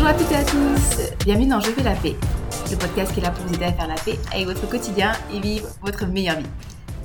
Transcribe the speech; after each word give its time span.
Bonjour 0.00 0.14
à 0.14 0.14
toutes 0.14 0.30
et 0.30 0.36
à 0.36 0.44
tous, 0.44 1.24
bienvenue 1.24 1.48
dans 1.48 1.58
Je 1.58 1.72
fais 1.72 1.82
la 1.82 1.96
paix, 1.96 2.14
le 2.70 2.76
podcast 2.76 3.12
qui 3.12 3.18
est 3.18 3.22
là 3.24 3.32
pour 3.32 3.44
vous 3.44 3.54
aider 3.54 3.64
à 3.64 3.72
faire 3.72 3.88
la 3.88 3.96
paix 3.96 4.16
avec 4.32 4.46
votre 4.46 4.68
quotidien 4.68 5.10
et 5.34 5.40
vivre 5.40 5.66
votre 5.82 6.06
meilleure 6.06 6.38
vie. 6.38 6.46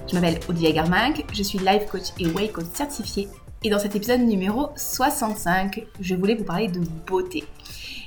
Je 0.08 0.14
m'appelle 0.14 0.40
Olivia 0.48 0.72
Garminck, 0.74 1.26
je 1.34 1.42
suis 1.42 1.58
life 1.58 1.88
coach 1.92 2.10
et 2.20 2.28
way 2.28 2.50
coach 2.50 2.68
certifié 2.72 3.30
et 3.64 3.72
dans 3.72 3.80
cet 3.80 3.96
épisode 3.96 4.20
numéro 4.20 4.70
65, 4.76 5.88
je 6.00 6.14
voulais 6.14 6.36
vous 6.36 6.44
parler 6.44 6.68
de 6.68 6.82
beauté. 7.08 7.46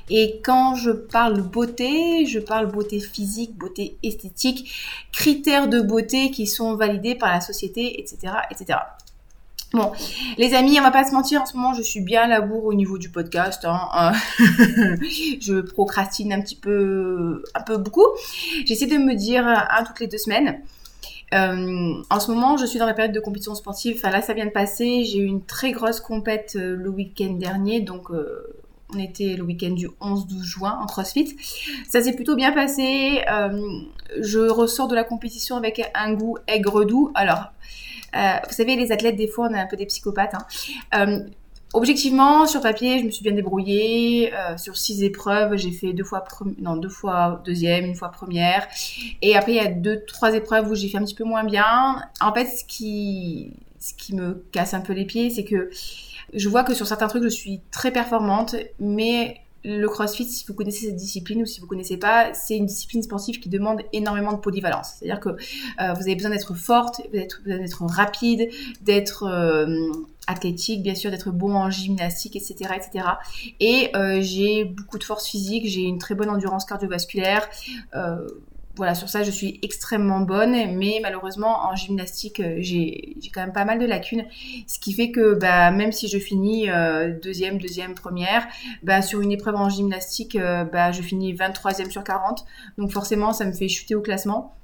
Et 0.09 0.39
quand 0.41 0.75
je 0.75 0.91
parle 0.91 1.41
beauté, 1.41 2.25
je 2.25 2.39
parle 2.39 2.67
beauté 2.67 3.01
physique, 3.01 3.57
beauté 3.57 3.97
esthétique, 4.03 4.71
critères 5.11 5.67
de 5.67 5.81
beauté 5.81 6.31
qui 6.31 6.47
sont 6.47 6.75
validés 6.75 7.15
par 7.15 7.33
la 7.33 7.41
société, 7.41 7.99
etc., 7.99 8.35
etc. 8.49 8.79
Bon, 9.73 9.91
les 10.37 10.53
amis, 10.53 10.79
on 10.79 10.83
va 10.83 10.91
pas 10.91 11.03
se 11.03 11.13
mentir, 11.13 11.41
en 11.41 11.45
ce 11.45 11.57
moment, 11.57 11.73
je 11.73 11.81
suis 11.81 11.99
bien 11.99 12.21
à 12.23 12.27
la 12.27 12.41
bourre 12.41 12.65
au 12.65 12.73
niveau 12.73 12.97
du 12.97 13.09
podcast. 13.09 13.65
Hein. 13.65 14.13
je 14.39 15.59
procrastine 15.59 16.31
un 16.31 16.41
petit 16.41 16.55
peu, 16.55 17.43
un 17.53 17.61
peu 17.61 17.77
beaucoup. 17.77 18.07
J'essaie 18.65 18.87
de 18.87 18.97
me 18.97 19.13
dire 19.13 19.45
un 19.45 19.83
toutes 19.83 19.99
les 19.99 20.07
deux 20.07 20.17
semaines. 20.17 20.61
Euh, 21.33 21.93
en 22.09 22.19
ce 22.19 22.31
moment, 22.31 22.57
je 22.57 22.65
suis 22.65 22.79
dans 22.79 22.85
la 22.85 22.93
période 22.93 23.13
de 23.13 23.19
compétition 23.19 23.55
sportive. 23.55 23.95
Enfin 23.97 24.11
là, 24.11 24.21
ça 24.21 24.33
vient 24.33 24.45
de 24.45 24.51
passer. 24.51 25.03
J'ai 25.03 25.19
eu 25.19 25.25
une 25.25 25.43
très 25.43 25.71
grosse 25.71 25.99
compète 25.99 26.53
euh, 26.55 26.75
le 26.75 26.89
week-end 26.89 27.33
dernier, 27.33 27.81
donc 27.81 28.11
euh, 28.11 28.47
on 28.93 28.99
était 28.99 29.35
le 29.35 29.43
week-end 29.43 29.71
du 29.71 29.87
11-12 30.01 30.43
juin 30.43 30.79
en 30.81 30.85
CrossFit. 30.85 31.35
Ça 31.87 32.01
s'est 32.01 32.13
plutôt 32.13 32.35
bien 32.35 32.51
passé. 32.51 33.21
je 34.19 34.39
ressors 34.39 34.87
de 34.87 34.95
la 34.95 35.03
compétition 35.03 35.55
avec 35.57 35.81
un 35.93 36.13
goût 36.13 36.37
aigre-doux. 36.47 37.11
Alors, 37.15 37.51
vous 38.13 38.53
savez, 38.53 38.75
les 38.75 38.91
athlètes, 38.91 39.15
des 39.15 39.27
fois, 39.27 39.49
on 39.49 39.53
est 39.53 39.59
un 39.59 39.67
peu 39.67 39.77
des 39.77 39.85
psychopathes. 39.85 40.35
Hein. 40.91 41.25
Objectivement, 41.73 42.47
sur 42.47 42.61
papier, 42.61 42.99
je 42.99 43.05
me 43.05 43.11
suis 43.11 43.23
bien 43.23 43.33
débrouillée. 43.33 44.33
Euh, 44.33 44.57
sur 44.57 44.77
six 44.77 45.03
épreuves, 45.03 45.57
j'ai 45.57 45.71
fait 45.71 45.91
deux 45.91 46.05
fois, 46.05 46.23
non, 46.59 46.79
fois 46.89 47.41
deuxième, 47.45 47.85
une 47.85 47.95
fois 47.95 48.09
première. 48.09 48.67
Et 49.21 49.35
après, 49.35 49.51
il 49.51 49.57
y 49.57 49.59
a 49.59 49.67
deux, 49.67 50.03
trois 50.05 50.33
épreuves 50.33 50.69
où 50.71 50.75
j'ai 50.75 50.87
fait 50.87 50.97
un 50.97 51.03
petit 51.03 51.15
peu 51.15 51.25
moins 51.25 51.43
bien. 51.43 52.01
En 52.21 52.33
fait, 52.33 52.45
ce 52.45 52.63
qui 52.63 53.53
me 54.13 54.45
casse 54.51 54.73
un 54.73 54.79
peu 54.79 54.93
les 54.93 55.05
pieds, 55.05 55.29
c'est 55.29 55.43
que 55.43 55.69
je 56.33 56.49
vois 56.49 56.63
que 56.63 56.73
sur 56.73 56.87
certains 56.87 57.07
trucs, 57.07 57.23
je 57.23 57.29
suis 57.29 57.61
très 57.71 57.91
performante, 57.91 58.55
mais 58.79 59.41
le 59.63 59.87
CrossFit, 59.87 60.25
si 60.25 60.45
vous 60.45 60.53
connaissez 60.53 60.85
cette 60.85 60.95
discipline 60.95 61.41
ou 61.41 61.45
si 61.45 61.59
vous 61.59 61.67
connaissez 61.67 61.97
pas, 61.97 62.33
c'est 62.33 62.55
une 62.55 62.65
discipline 62.65 63.03
sportive 63.03 63.39
qui 63.39 63.49
demande 63.49 63.81
énormément 63.91 64.31
de 64.31 64.37
polyvalence. 64.37 64.93
C'est-à-dire 64.97 65.19
que 65.19 65.29
euh, 65.29 65.93
vous 65.93 66.01
avez 66.01 66.15
besoin 66.15 66.31
d'être 66.31 66.53
forte, 66.53 67.01
d'être 67.11 67.41
rapide, 67.85 68.49
d'être 68.81 69.23
euh, 69.23 69.91
athlétique, 70.27 70.83
bien 70.83 70.95
sûr, 70.95 71.11
d'être 71.11 71.31
bon 71.31 71.53
en 71.53 71.69
gymnastique, 71.69 72.35
etc., 72.35 72.75
etc. 72.75 73.05
Et 73.59 73.89
euh, 73.95 74.19
j'ai 74.21 74.63
beaucoup 74.63 74.99
de 74.99 75.03
force 75.03 75.27
physique, 75.27 75.67
j'ai 75.67 75.81
une 75.81 75.97
très 75.97 76.15
bonne 76.15 76.29
endurance 76.29 76.63
cardiovasculaire. 76.65 77.49
Euh, 78.77 78.87
voilà, 78.87 78.95
sur 78.95 79.09
ça, 79.09 79.23
je 79.23 79.31
suis 79.31 79.59
extrêmement 79.63 80.19
bonne, 80.21 80.75
mais 80.75 80.99
malheureusement, 81.01 81.65
en 81.65 81.75
gymnastique, 81.75 82.39
euh, 82.39 82.57
j'ai 82.59 83.15
quand 83.33 83.41
même 83.41 83.53
pas 83.53 83.65
mal 83.65 83.79
de 83.79 83.85
lacunes, 83.85 84.25
ce 84.67 84.79
qui 84.79 84.93
fait 84.93 85.11
que 85.11 85.33
bah, 85.33 85.71
même 85.71 85.91
si 85.91 86.07
je 86.07 86.17
finis 86.17 86.67
deuxième, 87.21 87.57
deuxième, 87.57 87.93
première, 87.95 88.47
bah, 88.83 89.01
sur 89.01 89.21
une 89.21 89.31
épreuve 89.31 89.55
en 89.55 89.69
gymnastique, 89.69 90.37
bah, 90.37 90.91
je 90.91 91.01
finis 91.01 91.33
23e 91.33 91.91
sur 91.91 92.03
40, 92.03 92.45
donc 92.77 92.91
forcément, 92.91 93.33
ça 93.33 93.45
me 93.45 93.51
fait 93.51 93.67
chuter 93.67 93.95
au 93.95 94.01
classement. 94.01 94.57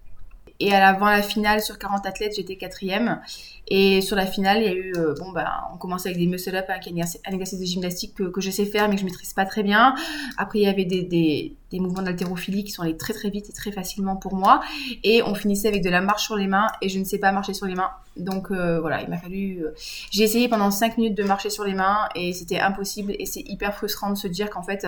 Et 0.59 0.73
avant 0.73 1.07
la 1.07 1.21
finale, 1.21 1.61
sur 1.61 1.77
40 1.77 2.05
athlètes, 2.05 2.33
j'étais 2.35 2.55
quatrième. 2.55 3.19
Et 3.67 4.01
sur 4.01 4.15
la 4.15 4.25
finale, 4.25 4.61
il 4.61 4.63
y 4.63 4.67
a 4.67 4.73
eu, 4.73 4.93
euh, 4.95 5.13
bon, 5.19 5.31
bah, 5.31 5.69
on 5.73 5.77
commençait 5.77 6.09
avec 6.09 6.19
des 6.19 6.27
muscle-up, 6.27 6.65
hein, 6.69 6.79
un 6.79 7.31
exercice 7.33 7.59
de 7.59 7.65
gymnastique 7.65 8.13
que, 8.15 8.41
je 8.41 8.51
sais 8.51 8.65
faire, 8.65 8.87
mais 8.87 8.95
que 8.95 9.01
je 9.01 9.05
maîtrise 9.05 9.33
pas 9.33 9.45
très 9.45 9.63
bien. 9.63 9.95
Après, 10.37 10.59
il 10.59 10.63
y 10.63 10.67
avait 10.67 10.85
des, 10.85 11.55
des 11.73 11.79
mouvements 11.79 12.03
d'haltérophilie 12.03 12.63
qui 12.63 12.71
sont 12.71 12.83
allés 12.83 12.95
très 12.95 13.13
très 13.13 13.29
vite 13.29 13.49
et 13.49 13.51
très 13.51 13.71
facilement 13.71 14.15
pour 14.15 14.35
moi. 14.35 14.61
Et 15.03 15.23
on 15.23 15.33
finissait 15.33 15.67
avec 15.67 15.83
de 15.83 15.89
la 15.89 16.01
marche 16.01 16.23
sur 16.23 16.35
les 16.35 16.47
mains, 16.47 16.67
et 16.81 16.87
je 16.87 16.99
ne 16.99 17.03
sais 17.03 17.17
pas 17.17 17.31
marcher 17.31 17.53
sur 17.53 17.65
les 17.65 17.73
mains. 17.73 17.89
Donc 18.15 18.51
euh, 18.51 18.79
voilà, 18.79 19.01
il 19.01 19.09
m'a 19.09 19.17
fallu. 19.17 19.63
Euh, 19.63 19.73
j'ai 20.11 20.23
essayé 20.23 20.47
pendant 20.47 20.69
5 20.69 20.97
minutes 20.97 21.17
de 21.17 21.23
marcher 21.23 21.49
sur 21.49 21.63
les 21.63 21.73
mains, 21.73 22.07
et 22.15 22.31
c'était 22.31 22.59
impossible. 22.59 23.15
Et 23.17 23.25
c'est 23.25 23.41
hyper 23.41 23.73
frustrant 23.73 24.11
de 24.11 24.15
se 24.15 24.27
dire 24.27 24.51
qu'en 24.51 24.61
fait, 24.61 24.85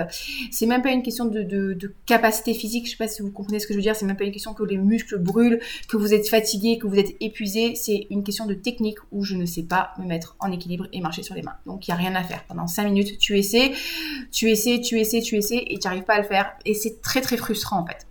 c'est 0.51 0.67
même 0.67 0.83
pas 0.83 0.91
une 0.91 1.01
question 1.01 1.25
de, 1.25 1.41
de, 1.41 1.93
capacité 2.05 2.53
physique. 2.53 2.85
Je 2.85 2.91
sais 2.91 2.97
pas 2.97 3.07
si 3.07 3.23
vous 3.23 3.31
comprenez 3.31 3.59
ce 3.59 3.65
que 3.65 3.73
je 3.73 3.79
veux 3.79 3.83
dire. 3.83 3.95
C'est 3.95 4.05
même 4.05 4.15
pas 4.15 4.25
une 4.25 4.31
question 4.31 4.53
que 4.53 4.63
les 4.63 4.77
muscles 4.77 5.17
brûlent, 5.17 5.59
que 5.89 5.97
vous 5.97 6.13
êtes 6.13 6.29
fatigué, 6.29 6.77
que 6.77 6.85
vous 6.85 6.99
êtes 6.99 7.15
épuisé. 7.19 7.73
C'est 7.73 8.05
une 8.11 8.23
question 8.23 8.45
de 8.45 8.53
technique 8.53 8.99
où 9.11 9.23
je 9.23 9.35
ne 9.35 9.47
sais 9.47 9.63
pas 9.63 9.93
me 9.97 10.05
mettre 10.05 10.35
en 10.39 10.51
équilibre 10.51 10.85
et 10.93 11.01
marcher 11.01 11.23
sur 11.23 11.33
les 11.33 11.41
mains. 11.41 11.55
Donc 11.65 11.87
il 11.87 11.91
n'y 11.91 11.95
a 11.95 11.97
rien 11.97 12.13
à 12.13 12.23
faire. 12.23 12.43
Pendant 12.43 12.67
5 12.67 12.83
minutes, 12.83 13.17
tu 13.17 13.39
essaies, 13.39 13.71
tu 14.35 14.51
essaies, 14.51 14.81
tu 14.81 14.99
essaies, 14.99 15.21
tu 15.21 15.37
essaies 15.37 15.63
et 15.67 15.79
tu 15.79 15.87
n'arrives 15.87 16.03
pas 16.03 16.15
à 16.15 16.19
le 16.19 16.27
faire. 16.27 16.51
Et 16.65 16.73
c'est 16.73 17.01
très 17.01 17.21
très 17.21 17.37
frustrant 17.37 17.79
en 17.79 17.85
fait. 17.85 18.05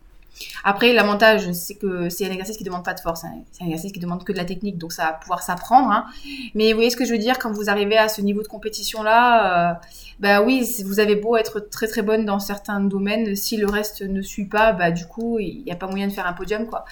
Après, 0.65 0.93
l'avantage, 0.93 1.53
c'est 1.53 1.75
que 1.77 2.09
c'est 2.09 2.27
un 2.27 2.31
exercice 2.31 2.57
qui 2.57 2.65
demande 2.65 2.85
pas 2.85 2.95
de 2.95 3.01
force. 3.01 3.25
Hein. 3.25 3.43
C'est 3.53 3.62
un 3.62 3.67
exercice 3.67 3.93
qui 3.93 4.01
demande 4.01 4.25
que 4.25 4.33
de 4.33 4.37
la 4.39 4.45
technique, 4.45 4.79
donc 4.79 4.93
ça 4.93 5.05
va 5.05 5.13
pouvoir 5.13 5.43
s'apprendre. 5.43 5.91
Hein. 5.91 6.07
Mais 6.55 6.73
vous 6.73 6.79
voyez 6.79 6.91
ce 6.91 6.97
que 6.97 7.05
je 7.05 7.13
veux 7.13 7.19
dire 7.19 7.39
quand 7.39 7.53
vous 7.53 7.71
arrivez 7.71 7.99
à 7.99 8.09
ce 8.09 8.21
niveau 8.21 8.43
de 8.43 8.49
compétition-là, 8.49 9.71
euh, 9.71 9.75
bah 10.19 10.43
oui, 10.43 10.67
vous 10.84 10.99
avez 10.99 11.15
beau 11.15 11.37
être 11.37 11.61
très 11.61 11.87
très 11.87 12.03
bonne 12.03 12.25
dans 12.25 12.41
certains 12.41 12.81
domaines, 12.81 13.37
si 13.37 13.57
le 13.57 13.67
reste 13.67 14.03
ne 14.03 14.23
suit 14.23 14.47
pas, 14.47 14.73
bah 14.73 14.91
du 14.91 15.07
coup, 15.07 15.39
il 15.39 15.63
n'y 15.65 15.73
a 15.73 15.77
pas 15.77 15.87
moyen 15.87 16.09
de 16.09 16.13
faire 16.13 16.27
un 16.27 16.33
podium, 16.33 16.67
quoi. 16.67 16.84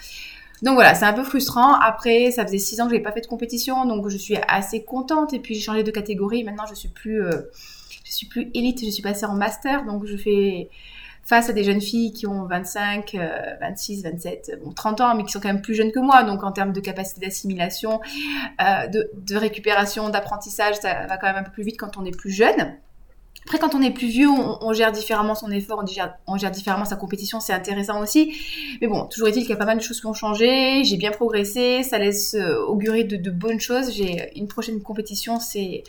Donc 0.62 0.74
voilà, 0.74 0.94
c'est 0.94 1.06
un 1.06 1.12
peu 1.12 1.24
frustrant. 1.24 1.74
Après, 1.74 2.30
ça 2.30 2.46
faisait 2.46 2.58
six 2.58 2.80
ans 2.80 2.84
que 2.84 2.90
je 2.90 2.94
n'avais 2.94 3.02
pas 3.02 3.10
fait 3.10 3.22
de 3.22 3.26
compétition, 3.26 3.84
donc 3.84 4.08
je 4.08 4.16
suis 4.16 4.36
assez 4.46 4.84
contente. 4.84 5.32
Et 5.32 5.40
puis 5.40 5.56
j'ai 5.56 5.60
changé 5.60 5.82
de 5.82 5.90
catégorie. 5.90 6.44
Maintenant, 6.44 6.66
je 6.68 6.74
suis 6.74 6.88
plus, 6.88 7.24
euh, 7.24 7.50
je 8.12 8.18
suis 8.18 8.26
plus 8.26 8.50
élite. 8.54 8.84
Je 8.84 8.90
suis 8.90 9.02
passée 9.02 9.24
en 9.24 9.34
master, 9.34 9.84
donc 9.86 10.04
je 10.04 10.16
fais 10.16 10.68
face 11.24 11.48
à 11.48 11.52
des 11.52 11.64
jeunes 11.64 11.80
filles 11.80 12.12
qui 12.12 12.26
ont 12.26 12.44
25, 12.46 13.16
26, 13.60 14.02
27, 14.02 14.60
bon 14.62 14.72
30 14.72 15.00
ans, 15.00 15.14
mais 15.14 15.24
qui 15.24 15.32
sont 15.32 15.40
quand 15.40 15.48
même 15.48 15.62
plus 15.62 15.74
jeunes 15.74 15.92
que 15.92 16.00
moi. 16.00 16.24
Donc 16.24 16.44
en 16.44 16.52
termes 16.52 16.72
de 16.72 16.80
capacité 16.80 17.24
d'assimilation, 17.24 18.00
euh, 18.60 18.86
de 18.88 19.36
récupération, 19.36 20.10
d'apprentissage, 20.10 20.76
ça 20.76 21.06
va 21.06 21.16
quand 21.16 21.28
même 21.28 21.36
un 21.36 21.42
peu 21.42 21.52
plus 21.52 21.64
vite 21.64 21.78
quand 21.78 21.96
on 21.96 22.04
est 22.04 22.16
plus 22.16 22.30
jeune. 22.30 22.76
Après, 23.44 23.58
quand 23.58 23.74
on 23.74 23.82
est 23.82 23.90
plus 23.90 24.06
vieux, 24.06 24.28
on, 24.28 24.72
gère 24.72 24.92
différemment 24.92 25.34
son 25.34 25.50
effort, 25.50 25.82
on 26.26 26.36
gère, 26.36 26.50
différemment 26.50 26.84
sa 26.84 26.96
compétition, 26.96 27.40
c'est 27.40 27.52
intéressant 27.52 28.00
aussi. 28.00 28.34
Mais 28.80 28.86
bon, 28.86 29.06
toujours 29.06 29.28
est-il 29.28 29.40
qu'il 29.40 29.50
y 29.50 29.54
a 29.54 29.56
pas 29.56 29.64
mal 29.64 29.78
de 29.78 29.82
choses 29.82 30.00
qui 30.00 30.06
ont 30.06 30.14
changé, 30.14 30.84
j'ai 30.84 30.96
bien 30.96 31.10
progressé, 31.10 31.82
ça 31.82 31.98
laisse 31.98 32.34
euh, 32.34 32.64
augurer 32.66 33.04
de, 33.04 33.30
bonnes 33.30 33.60
choses. 33.60 33.92
J'ai 33.94 34.36
une 34.38 34.46
prochaine 34.46 34.80
compétition, 34.80 35.40
c'est 35.40 35.82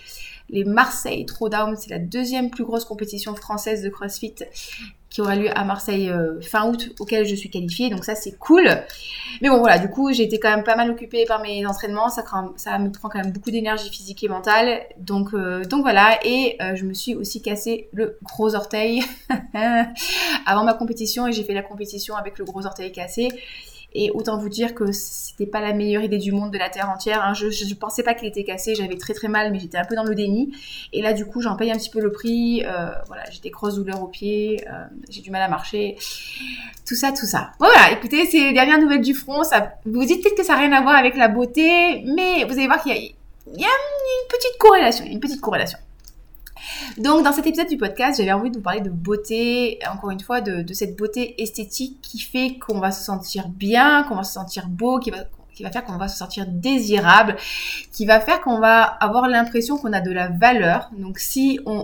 les 0.50 0.64
Marseille 0.64 1.26
Throwdown, 1.26 1.76
c'est 1.78 1.90
la 1.90 2.00
deuxième 2.00 2.50
plus 2.50 2.64
grosse 2.64 2.86
compétition 2.86 3.36
française 3.36 3.82
de 3.84 3.90
CrossFit 3.90 4.36
qui 5.14 5.22
aura 5.22 5.36
lieu 5.36 5.56
à 5.56 5.64
Marseille 5.64 6.10
euh, 6.10 6.42
fin 6.42 6.68
août, 6.68 6.90
auquel 7.00 7.24
je 7.28 7.36
suis 7.36 7.52
qualifiée. 7.52 7.92
Donc 7.92 8.04
ça, 8.04 8.16
c'est 8.16 8.36
cool. 8.40 8.68
Mais 9.42 9.50
bon, 9.50 9.60
voilà, 9.60 9.78
du 9.78 9.88
coup, 9.88 10.12
j'ai 10.12 10.24
été 10.24 10.40
quand 10.40 10.50
même 10.50 10.64
pas 10.64 10.76
mal 10.76 10.90
occupée 10.90 11.26
par 11.26 11.40
mes 11.40 11.68
entraînements. 11.68 12.10
Ça, 12.10 12.24
ça 12.56 12.80
me 12.80 12.92
prend 12.92 13.10
quand 13.10 13.20
même 13.20 13.32
beaucoup 13.32 13.52
d'énergie 13.52 13.92
physique 13.92 14.24
et 14.24 14.28
mentale. 14.28 14.82
Donc, 14.98 15.36
euh, 15.36 15.64
donc 15.66 15.84
voilà. 15.84 16.18
Et 16.26 16.58
euh, 16.64 16.76
je 16.76 16.86
me 16.86 16.96
suis 16.96 17.14
aussi 17.14 17.44
cassé 17.44 17.90
le 17.94 18.18
gros 18.24 18.56
orteil 18.56 19.04
avant 20.48 20.64
ma 20.64 20.74
compétition. 20.74 21.28
Et 21.28 21.32
j'ai 21.32 21.44
fait 21.44 21.54
la 21.54 21.62
compétition 21.62 22.16
avec 22.16 22.40
le 22.40 22.46
gros 22.46 22.66
orteil 22.66 22.92
cassé. 22.92 23.30
Et 23.96 24.12
autant 24.12 24.38
vous 24.38 24.50
dire 24.50 24.74
que 24.74 24.92
c'était 24.92 25.46
pas 25.46 25.62
la 25.62 25.74
meilleure 25.74 26.04
idée 26.04 26.18
du 26.18 26.32
monde 26.32 26.52
de 26.52 26.58
la 26.58 26.70
terre 26.70 26.90
entière. 26.90 27.24
Hein. 27.24 27.34
Je, 27.34 27.50
je, 27.50 27.74
pensais 27.76 28.04
pas 28.04 28.14
qu'il 28.14 28.28
était 28.28 28.44
cassé, 28.44 28.76
j'avais 28.76 28.98
très 28.98 29.14
très 29.14 29.28
mal, 29.28 29.52
mais 29.52 29.60
j'étais 29.60 29.78
un 29.78 29.86
peu 29.86 29.96
dans 29.96 30.04
le 30.04 30.16
déni. 30.16 30.52
Et 30.94 31.02
là, 31.02 31.14
du 31.14 31.26
coup, 31.26 31.42
j'en 31.42 31.56
paye 31.56 31.72
un 31.72 31.78
petit 31.78 31.90
peu 31.90 32.02
le 32.02 32.12
prix. 32.12 32.64
Euh, 32.66 32.88
voilà, 33.08 33.24
j'ai 33.32 33.40
des 33.40 33.50
grosses 33.50 33.76
douleurs 33.76 34.02
aux 34.02 34.08
pieds, 34.08 34.64
euh, 34.68 34.84
j'ai 35.10 35.22
du 35.22 35.32
mal 35.32 35.42
à 35.42 35.48
marcher. 35.48 35.96
Tout 36.88 36.96
ça, 36.96 37.12
tout 37.12 37.26
ça. 37.26 37.52
Voilà, 37.60 37.92
écoutez, 37.92 38.26
c'est 38.26 38.40
les 38.40 38.54
dernières 38.54 38.80
nouvelles 38.80 39.02
du 39.02 39.14
front. 39.14 39.44
Ça, 39.44 39.74
vous 39.86 40.02
vous 40.02 40.06
dites 40.06 40.24
peut-être 40.24 40.38
que 40.38 40.44
ça 40.44 40.54
n'a 40.54 40.60
rien 40.60 40.72
à 40.72 40.82
voir 40.82 40.96
avec 40.96 41.16
la 41.16 41.28
beauté, 41.28 42.04
mais 42.16 42.46
vous 42.46 42.54
allez 42.54 42.68
voir 42.68 42.82
qu'il 42.82 42.94
y 42.94 42.98
a, 42.98 43.00
y 43.00 43.64
a 43.64 43.68
une 43.68 44.28
petite 44.28 44.58
corrélation. 44.60 45.06
Une 45.06 45.20
petite 45.20 45.42
corrélation. 45.42 45.78
Donc, 46.98 47.24
dans 47.24 47.34
cet 47.34 47.48
épisode 47.48 47.68
du 47.68 47.78
podcast, 47.78 48.18
j'avais 48.20 48.32
envie 48.32 48.52
de 48.52 48.58
vous 48.58 48.64
parler 48.64 48.82
de 48.82 48.90
beauté, 48.90 49.80
encore 49.92 50.12
une 50.12 50.20
fois, 50.20 50.42
de, 50.42 50.74
cette 50.74 50.98
beauté 50.98 51.42
esthétique 51.42 52.00
qui 52.02 52.20
fait 52.20 52.58
qu'on 52.58 52.80
va 52.80 52.92
se 52.92 53.04
sentir 53.04 53.48
bien, 53.50 54.04
qu'on 54.04 54.16
va 54.16 54.24
se 54.24 54.34
sentir 54.34 54.68
beau, 54.68 55.00
qui 55.00 55.12
va 55.12 55.26
faire 55.72 55.84
qu'on 55.86 55.98
va 55.98 56.08
se 56.08 56.18
sentir 56.18 56.46
désirable, 56.48 57.36
qui 57.92 58.06
va 58.06 58.20
faire 58.20 58.42
qu'on 58.42 58.60
va 58.60 58.82
avoir 58.84 59.28
l'impression 59.28 59.78
qu'on 59.78 59.94
a 59.94 60.02
de 60.02 60.12
la 60.12 60.28
valeur. 60.28 60.90
Donc 60.98 61.20
si 61.20 61.60
on, 61.66 61.84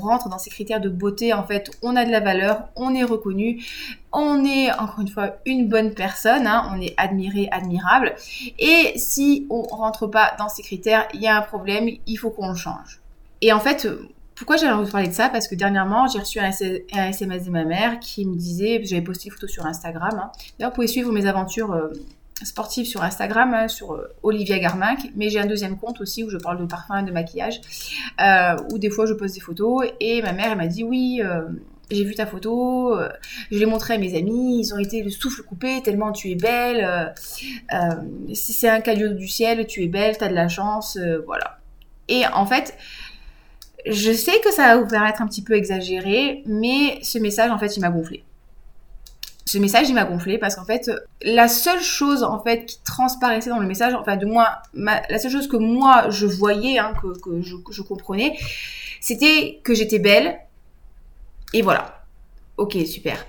rentre 0.00 0.28
dans 0.28 0.38
ces 0.38 0.50
critères 0.50 0.80
de 0.80 0.88
beauté, 0.88 1.32
en 1.32 1.44
fait, 1.44 1.70
on 1.82 1.96
a 1.96 2.04
de 2.04 2.10
la 2.10 2.20
valeur, 2.20 2.68
on 2.76 2.94
est 2.94 3.04
reconnu, 3.04 3.64
on 4.12 4.44
est 4.44 4.70
encore 4.72 5.00
une 5.00 5.08
fois 5.08 5.36
une 5.44 5.68
bonne 5.68 5.92
personne, 5.94 6.46
hein, 6.46 6.70
on 6.72 6.80
est 6.80 6.94
admiré, 6.96 7.48
admirable. 7.50 8.14
Et 8.58 8.92
si 8.96 9.46
on 9.50 9.62
rentre 9.62 10.06
pas 10.06 10.34
dans 10.38 10.48
ces 10.48 10.62
critères, 10.62 11.08
il 11.14 11.20
y 11.20 11.26
a 11.26 11.36
un 11.36 11.42
problème, 11.42 11.88
il 12.06 12.16
faut 12.16 12.30
qu'on 12.30 12.50
le 12.50 12.56
change. 12.56 13.00
Et 13.40 13.52
en 13.52 13.60
fait, 13.60 13.88
pourquoi 14.38 14.56
j'avais 14.56 14.72
envie 14.72 14.86
de 14.86 14.92
parler 14.92 15.08
de 15.08 15.12
ça? 15.12 15.28
Parce 15.28 15.48
que 15.48 15.56
dernièrement, 15.56 16.06
j'ai 16.06 16.20
reçu 16.20 16.38
un, 16.38 16.50
SMS 16.50 17.44
de 17.44 17.50
ma 17.50 17.64
mère 17.64 17.98
qui 17.98 18.24
me 18.24 18.36
disait, 18.36 18.80
j'avais 18.84 19.02
posté 19.02 19.26
une 19.26 19.32
photo 19.32 19.48
sur 19.48 19.66
Instagram. 19.66 20.12
Hein. 20.14 20.30
D'ailleurs, 20.58 20.70
vous 20.70 20.76
pouvez 20.76 20.86
suivre 20.86 21.10
mes 21.12 21.26
aventures 21.26 21.72
euh, 21.72 21.88
sportives 22.44 22.86
sur 22.86 23.02
Instagram, 23.02 23.52
hein, 23.52 23.66
sur 23.66 23.94
euh, 23.94 24.14
Olivia 24.22 24.60
Garminck. 24.60 25.10
Mais 25.16 25.28
j'ai 25.28 25.40
un 25.40 25.46
deuxième 25.46 25.76
compte 25.76 26.00
aussi 26.00 26.22
où 26.22 26.30
je 26.30 26.38
parle 26.38 26.60
de 26.60 26.66
parfum 26.66 26.98
et 26.98 27.02
de 27.02 27.10
maquillage, 27.10 27.60
euh, 28.20 28.56
où 28.70 28.78
des 28.78 28.90
fois 28.90 29.06
je 29.06 29.14
pose 29.14 29.32
des 29.32 29.40
photos. 29.40 29.86
Et 29.98 30.22
ma 30.22 30.32
mère, 30.32 30.52
elle 30.52 30.58
m'a 30.58 30.68
dit, 30.68 30.84
oui, 30.84 31.20
j'ai 31.90 32.04
vu 32.04 32.14
ta 32.14 32.26
photo, 32.26 32.96
je 33.50 33.58
l'ai 33.58 33.66
montré 33.66 33.94
à 33.94 33.98
mes 33.98 34.16
amis, 34.16 34.60
ils 34.60 34.72
ont 34.72 34.78
été 34.78 35.02
le 35.02 35.10
souffle 35.10 35.42
coupé 35.42 35.82
tellement 35.82 36.12
tu 36.12 36.30
es 36.30 36.36
belle. 36.36 37.12
Si 38.34 38.52
c'est 38.52 38.68
un 38.68 38.80
caillou 38.80 39.14
du 39.14 39.26
ciel, 39.26 39.66
tu 39.66 39.82
es 39.82 39.88
belle, 39.88 40.16
tu 40.16 40.22
as 40.22 40.28
de 40.28 40.34
la 40.34 40.48
chance, 40.48 40.96
voilà. 41.26 41.58
Et 42.08 42.26
en 42.26 42.46
fait, 42.46 42.74
je 43.90 44.12
sais 44.12 44.40
que 44.40 44.52
ça 44.52 44.74
va 44.74 44.76
vous 44.76 44.88
paraître 44.88 45.22
un 45.22 45.26
petit 45.26 45.42
peu 45.42 45.54
exagéré, 45.54 46.42
mais 46.46 46.98
ce 47.02 47.18
message, 47.18 47.50
en 47.50 47.58
fait, 47.58 47.76
il 47.76 47.80
m'a 47.80 47.90
gonflé. 47.90 48.24
Ce 49.44 49.56
message, 49.56 49.88
il 49.88 49.94
m'a 49.94 50.04
gonflé 50.04 50.36
parce 50.36 50.56
qu'en 50.56 50.64
fait, 50.64 50.90
la 51.22 51.48
seule 51.48 51.80
chose 51.80 52.22
en 52.22 52.38
fait 52.42 52.66
qui 52.66 52.82
transparaissait 52.84 53.48
dans 53.48 53.60
le 53.60 53.66
message, 53.66 53.94
enfin 53.94 54.16
de 54.16 54.26
moi, 54.26 54.60
la 54.74 55.18
seule 55.18 55.30
chose 55.30 55.48
que 55.48 55.56
moi 55.56 56.10
je 56.10 56.26
voyais, 56.26 56.78
hein, 56.78 56.92
que, 57.00 57.40
je, 57.40 57.56
je 57.70 57.80
comprenais, 57.80 58.36
c'était 59.00 59.60
que 59.64 59.72
j'étais 59.74 60.00
belle, 60.00 60.38
et 61.54 61.62
voilà. 61.62 62.04
Ok, 62.58 62.76
super. 62.86 63.24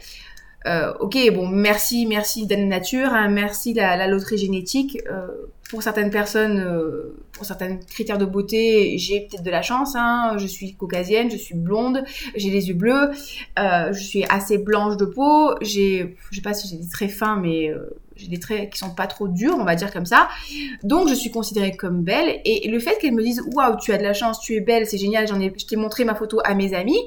Euh, 0.66 0.94
ok, 1.00 1.18
bon, 1.34 1.48
merci, 1.48 2.06
merci 2.06 2.46
Dame 2.46 2.68
Nature, 2.68 3.14
hein, 3.14 3.30
merci 3.30 3.74
la, 3.74 3.96
la, 3.96 4.08
loterie 4.08 4.38
génétique. 4.38 4.98
Euh, 5.10 5.28
pour 5.70 5.84
certaines 5.84 6.10
personnes, 6.10 6.60
euh, 6.60 7.16
pour 7.32 7.46
certains 7.46 7.78
critères 7.78 8.18
de 8.18 8.26
beauté, 8.26 8.98
j'ai 8.98 9.22
peut-être 9.22 9.44
de 9.44 9.52
la 9.52 9.62
chance. 9.62 9.96
Hein, 9.96 10.36
je 10.38 10.48
suis 10.48 10.74
caucasienne, 10.74 11.30
je 11.30 11.38
suis 11.38 11.56
blonde, 11.56 12.04
j'ai 12.36 12.50
les 12.50 12.70
yeux 12.70 12.74
bleus, 12.74 13.12
euh, 13.60 13.94
je 13.94 14.04
suis 14.04 14.26
assez 14.30 14.58
blanche 14.58 14.98
de 14.98 15.06
peau. 15.06 15.54
J'ai, 15.62 16.18
je 16.32 16.36
sais 16.36 16.42
pas 16.42 16.56
si 16.56 16.68
j'ai 16.68 16.78
des 16.78 16.90
traits 16.90 17.12
fins, 17.12 17.36
mais 17.36 17.70
euh, 17.70 17.96
j'ai 18.16 18.28
des 18.28 18.40
traits 18.40 18.72
qui 18.72 18.80
sont 18.80 18.96
pas 18.96 19.06
trop 19.06 19.28
durs, 19.28 19.56
on 19.60 19.64
va 19.64 19.76
dire 19.76 19.94
comme 19.94 20.08
ça. 20.08 20.28
Donc 20.84 21.08
je 21.08 21.14
suis 21.14 21.30
considérée 21.30 21.78
comme 21.78 22.02
belle. 22.02 22.42
Et 22.46 22.68
le 22.68 22.80
fait 22.80 22.98
qu'elles 22.98 23.14
me 23.14 23.24
disent 23.24 23.44
waouh, 23.54 23.78
tu 23.78 23.94
as 23.94 24.00
de 24.00 24.04
la 24.04 24.14
chance, 24.14 24.40
tu 24.40 24.56
es 24.56 24.62
belle, 24.62 24.88
c'est 24.88 24.98
génial. 24.98 25.28
J'en 25.28 25.40
ai, 25.40 25.54
je 25.56 25.68
t'ai 25.68 25.76
montré 25.76 26.04
ma 26.04 26.16
photo 26.16 26.42
à 26.44 26.56
mes 26.56 26.74
amis 26.74 27.00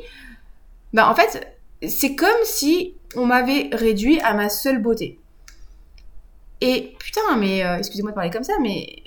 bah 0.92 1.08
en 1.08 1.14
fait, 1.14 1.51
c'est 1.86 2.14
comme 2.14 2.30
si 2.44 2.94
on 3.16 3.26
m'avait 3.26 3.70
réduit 3.72 4.20
à 4.20 4.34
ma 4.34 4.48
seule 4.48 4.80
beauté. 4.80 5.18
Et 6.60 6.94
putain, 6.98 7.36
mais 7.38 7.64
euh, 7.64 7.78
excusez-moi 7.78 8.12
de 8.12 8.14
parler 8.14 8.30
comme 8.30 8.44
ça, 8.44 8.54
mais 8.60 9.02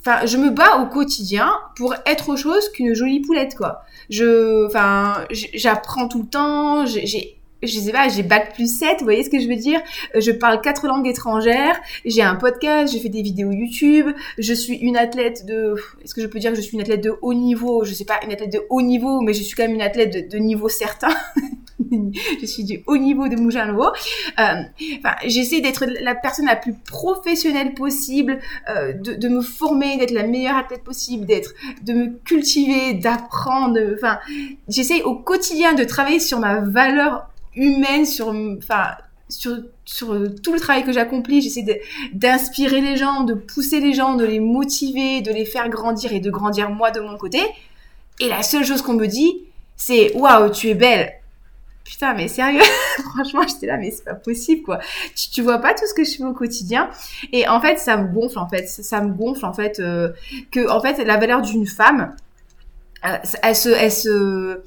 enfin, 0.00 0.26
je 0.26 0.36
me 0.36 0.50
bats 0.50 0.78
au 0.78 0.86
quotidien 0.86 1.52
pour 1.76 1.94
être 2.04 2.28
autre 2.30 2.40
chose 2.40 2.68
qu'une 2.70 2.94
jolie 2.94 3.20
poulette, 3.20 3.54
quoi. 3.54 3.82
Je, 4.10 4.66
enfin, 4.66 5.24
j'apprends 5.30 6.08
tout 6.08 6.22
le 6.22 6.28
temps, 6.28 6.84
j'ai 6.84 7.35
je 7.62 7.78
sais 7.78 7.92
pas, 7.92 8.08
j'ai 8.08 8.22
bac 8.22 8.54
plus 8.54 8.78
7, 8.78 8.98
vous 8.98 9.04
voyez 9.04 9.24
ce 9.24 9.30
que 9.30 9.40
je 9.40 9.48
veux 9.48 9.56
dire? 9.56 9.80
Je 10.14 10.30
parle 10.30 10.60
quatre 10.60 10.86
langues 10.86 11.06
étrangères, 11.06 11.80
j'ai 12.04 12.22
un 12.22 12.34
podcast, 12.34 12.92
j'ai 12.92 13.00
fait 13.00 13.08
des 13.08 13.22
vidéos 13.22 13.50
YouTube, 13.50 14.08
je 14.38 14.52
suis 14.52 14.74
une 14.76 14.96
athlète 14.96 15.46
de... 15.46 15.74
Est-ce 16.04 16.14
que 16.14 16.20
je 16.20 16.26
peux 16.26 16.38
dire 16.38 16.50
que 16.50 16.56
je 16.56 16.62
suis 16.62 16.74
une 16.74 16.82
athlète 16.82 17.02
de 17.02 17.14
haut 17.22 17.34
niveau? 17.34 17.84
Je 17.84 17.94
sais 17.94 18.04
pas, 18.04 18.20
une 18.24 18.32
athlète 18.32 18.52
de 18.52 18.60
haut 18.68 18.82
niveau, 18.82 19.20
mais 19.20 19.32
je 19.32 19.42
suis 19.42 19.56
quand 19.56 19.64
même 19.64 19.74
une 19.74 19.82
athlète 19.82 20.30
de, 20.30 20.38
niveau 20.38 20.68
certain. 20.68 21.08
je 22.40 22.46
suis 22.46 22.64
du 22.64 22.82
haut 22.86 22.98
niveau 22.98 23.28
de 23.28 23.36
Mougin 23.36 23.66
Nouveau. 23.66 23.88
Euh, 24.38 24.62
enfin, 24.98 25.16
j'essaie 25.24 25.60
d'être 25.62 25.86
la 25.86 26.14
personne 26.14 26.46
la 26.46 26.56
plus 26.56 26.74
professionnelle 26.74 27.72
possible, 27.72 28.38
euh, 28.68 28.92
de, 28.92 29.14
de, 29.14 29.28
me 29.28 29.40
former, 29.40 29.96
d'être 29.96 30.12
la 30.12 30.24
meilleure 30.24 30.56
athlète 30.56 30.84
possible, 30.84 31.24
d'être, 31.24 31.54
de 31.82 31.94
me 31.94 32.06
cultiver, 32.24 32.92
d'apprendre. 32.92 33.80
Enfin, 33.94 34.18
j'essaie 34.68 35.02
au 35.02 35.14
quotidien 35.14 35.72
de 35.72 35.84
travailler 35.84 36.20
sur 36.20 36.38
ma 36.38 36.60
valeur 36.60 37.30
humaine 37.56 38.06
sur, 38.06 38.28
enfin, 38.28 38.90
sur, 39.28 39.58
sur 39.84 40.08
tout 40.42 40.52
le 40.52 40.60
travail 40.60 40.84
que 40.84 40.92
j'accomplis. 40.92 41.42
J'essaie 41.42 41.64
d'inspirer 42.12 42.80
les 42.80 42.96
gens, 42.96 43.24
de 43.24 43.34
pousser 43.34 43.80
les 43.80 43.92
gens, 43.92 44.14
de 44.14 44.24
les 44.24 44.40
motiver, 44.40 45.20
de 45.20 45.32
les 45.32 45.44
faire 45.44 45.68
grandir 45.68 46.12
et 46.12 46.20
de 46.20 46.30
grandir 46.30 46.70
moi 46.70 46.90
de 46.90 47.00
mon 47.00 47.16
côté. 47.16 47.40
Et 48.20 48.28
la 48.28 48.42
seule 48.42 48.64
chose 48.64 48.82
qu'on 48.82 48.94
me 48.94 49.06
dit, 49.06 49.44
c'est 49.76 50.14
waouh, 50.14 50.50
tu 50.50 50.68
es 50.68 50.74
belle. 50.74 51.12
Putain, 51.84 52.14
mais 52.14 52.26
sérieux, 52.26 52.62
franchement, 53.14 53.42
j'étais 53.46 53.66
là, 53.66 53.76
mais 53.76 53.92
c'est 53.92 54.04
pas 54.04 54.14
possible, 54.14 54.62
quoi. 54.62 54.80
Tu, 55.14 55.30
tu, 55.30 55.42
vois 55.42 55.58
pas 55.58 55.72
tout 55.72 55.86
ce 55.86 55.94
que 55.94 56.02
je 56.02 56.16
fais 56.16 56.24
au 56.24 56.32
quotidien? 56.32 56.90
Et 57.32 57.46
en 57.46 57.60
fait, 57.60 57.78
ça 57.78 57.96
me 57.96 58.12
gonfle, 58.12 58.38
en 58.38 58.48
fait. 58.48 58.66
Ça 58.66 59.00
me 59.00 59.12
gonfle, 59.12 59.44
en 59.44 59.52
fait, 59.52 59.78
euh, 59.78 60.10
que, 60.50 60.68
en 60.68 60.80
fait, 60.80 61.04
la 61.04 61.16
valeur 61.16 61.42
d'une 61.42 61.66
femme, 61.66 62.16
euh, 63.04 63.18
elle 63.42 63.54
se, 63.54 63.68
elle 63.68 63.92
se, 63.92 64.62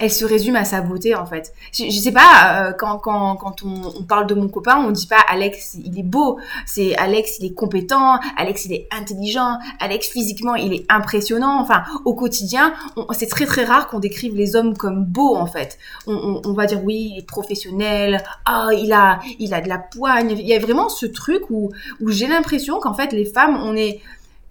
elle 0.00 0.10
se 0.10 0.24
résume 0.24 0.56
à 0.56 0.64
sa 0.64 0.80
beauté 0.80 1.14
en 1.14 1.24
fait. 1.24 1.52
Je, 1.72 1.84
je 1.84 1.98
sais 1.98 2.12
pas, 2.12 2.68
euh, 2.68 2.72
quand, 2.72 2.98
quand, 2.98 3.36
quand 3.36 3.62
on, 3.62 4.02
parle 4.02 4.26
de 4.26 4.34
mon 4.34 4.48
copain, 4.48 4.76
on 4.78 4.90
dit 4.90 5.06
pas 5.06 5.20
Alex 5.28 5.76
il 5.84 5.98
est 5.98 6.04
beau, 6.04 6.38
c'est 6.66 6.96
Alex 6.96 7.38
il 7.38 7.46
est 7.46 7.54
compétent, 7.54 8.18
Alex 8.36 8.64
il 8.66 8.72
est 8.72 8.88
intelligent, 8.90 9.58
Alex 9.80 10.08
physiquement 10.08 10.56
il 10.56 10.74
est 10.74 10.84
impressionnant. 10.88 11.60
Enfin, 11.60 11.84
au 12.04 12.14
quotidien, 12.14 12.74
c'est 13.12 13.28
très 13.28 13.46
très 13.46 13.64
rare 13.64 13.88
qu'on 13.88 14.00
décrive 14.00 14.34
les 14.34 14.56
hommes 14.56 14.76
comme 14.76 15.04
beaux 15.04 15.36
en 15.36 15.46
fait. 15.46 15.78
On, 16.06 16.52
va 16.52 16.66
dire 16.66 16.82
oui, 16.84 17.12
il 17.12 17.18
est 17.18 17.26
professionnel, 17.26 18.22
ah 18.44 18.68
il 18.72 18.92
a 18.92 19.20
il 19.38 19.54
a 19.54 19.60
de 19.60 19.68
la 19.68 19.78
poigne. 19.78 20.30
Il 20.32 20.46
y 20.46 20.54
a 20.54 20.58
vraiment 20.58 20.88
ce 20.88 21.06
truc 21.06 21.42
où, 21.50 21.70
où 22.00 22.10
j'ai 22.10 22.26
l'impression 22.26 22.80
qu'en 22.80 22.94
fait 22.94 23.12
les 23.12 23.24
femmes 23.24 23.56
on 23.62 23.76
est 23.76 24.00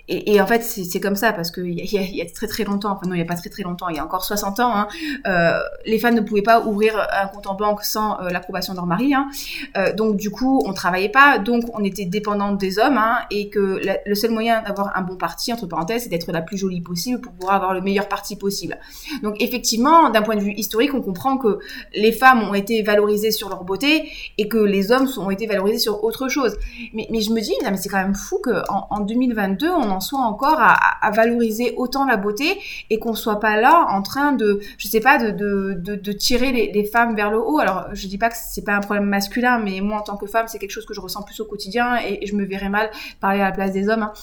et, 0.09 0.41
en 0.41 0.45
fait, 0.45 0.63
c'est 0.63 0.99
comme 0.99 1.15
ça 1.15 1.31
parce 1.31 1.49
qu'il 1.49 1.79
y, 1.79 1.95
y, 1.95 2.21
a 2.21 2.25
très 2.25 2.47
très 2.47 2.65
longtemps, 2.65 2.91
enfin 2.91 3.07
non, 3.07 3.13
il 3.13 3.19
n'y 3.19 3.23
a 3.23 3.25
pas 3.25 3.37
très 3.37 3.49
très 3.49 3.63
longtemps, 3.63 3.87
il 3.87 3.95
y 3.95 3.99
a 3.99 4.03
encore 4.03 4.25
60 4.25 4.59
ans, 4.59 4.75
hein, 4.75 4.87
euh, 5.27 5.57
les 5.85 5.97
femmes 5.97 6.15
ne 6.15 6.21
pouvaient 6.21 6.41
pas 6.41 6.65
ouvrir 6.65 7.07
un 7.13 7.27
compte 7.27 7.47
en 7.47 7.55
banque 7.55 7.83
sans 7.83 8.19
euh, 8.19 8.29
l'approbation 8.29 8.73
de 8.73 8.79
leur 8.79 8.85
mari. 8.85 9.13
Hein, 9.13 9.29
euh, 9.77 9.93
donc 9.93 10.17
du 10.17 10.29
coup, 10.29 10.61
on 10.65 10.73
travaillait 10.73 11.07
pas, 11.07 11.39
donc 11.39 11.63
on 11.73 11.85
était 11.85 12.03
dépendante 12.03 12.57
des 12.57 12.79
hommes, 12.79 12.97
hein, 12.97 13.19
et 13.31 13.49
que 13.49 13.79
le 14.05 14.15
seul 14.15 14.31
moyen 14.31 14.61
d'avoir 14.61 14.91
un 14.97 15.03
bon 15.03 15.15
parti, 15.15 15.53
entre 15.53 15.67
parenthèses, 15.67 16.03
c'est 16.03 16.09
d'être 16.09 16.29
la 16.33 16.41
plus 16.41 16.57
jolie 16.57 16.81
possible 16.81 17.21
pour 17.21 17.31
pouvoir 17.31 17.55
avoir 17.55 17.73
le 17.73 17.79
meilleur 17.79 18.09
parti 18.09 18.35
possible. 18.35 18.77
Donc 19.21 19.41
effectivement, 19.41 20.09
d'un 20.09 20.21
point 20.21 20.35
de 20.35 20.41
vue 20.41 20.53
historique, 20.53 20.93
on 20.93 21.01
comprend 21.01 21.37
que 21.37 21.59
les 21.95 22.11
femmes 22.11 22.43
ont 22.43 22.53
été 22.53 22.81
valorisées 22.83 23.31
sur 23.31 23.47
leur 23.47 23.63
beauté 23.63 24.11
et 24.37 24.49
que 24.49 24.57
les 24.57 24.91
hommes 24.91 25.07
ont 25.17 25.29
été 25.29 25.47
valorisés 25.47 25.79
sur 25.79 26.03
autre 26.03 26.27
chose. 26.27 26.57
Mais, 26.93 27.07
je 27.21 27.31
me 27.31 27.39
dis, 27.39 27.53
c'est 27.77 27.89
quand 27.89 28.01
même 28.01 28.15
fou 28.15 28.41
qu'en 28.43 28.87
en 28.89 28.99
2022, 28.99 29.69
on 29.69 29.92
soit 29.99 30.19
encore 30.19 30.59
à, 30.59 31.11
valoriser 31.11 31.73
autant 31.77 32.05
la 32.05 32.17
beauté 32.17 32.59
et 32.89 32.99
qu'on 32.99 33.13
soit 33.13 33.39
pas 33.39 33.59
là 33.59 33.87
en 33.89 34.01
train 34.01 34.31
de, 34.31 34.59
je 34.77 34.87
sais 34.87 34.99
pas, 34.99 35.17
de, 35.17 35.31
de, 35.31 35.95
de, 35.95 36.11
tirer 36.11 36.51
les, 36.51 36.83
femmes 36.83 37.15
vers 37.15 37.31
le 37.31 37.39
haut. 37.39 37.59
Alors, 37.59 37.87
je 37.93 38.07
dis 38.07 38.17
pas 38.17 38.29
que 38.29 38.35
c'est 38.37 38.63
pas 38.63 38.75
un 38.75 38.79
problème 38.81 39.05
masculin, 39.05 39.59
mais 39.59 39.81
moi, 39.81 39.99
en 39.99 40.03
tant 40.03 40.17
que 40.17 40.25
femme, 40.25 40.47
c'est 40.47 40.59
quelque 40.59 40.71
chose 40.71 40.85
que 40.85 40.93
je 40.93 41.01
ressens 41.01 41.23
plus 41.23 41.39
au 41.39 41.45
quotidien 41.45 41.97
et, 41.97 42.25
je 42.25 42.35
me 42.35 42.45
verrais 42.45 42.69
mal 42.69 42.89
parler 43.19 43.41
à 43.41 43.45
la 43.45 43.51
place 43.51 43.71
des 43.71 43.89
hommes. 43.89 44.03
Hein. 44.03 44.13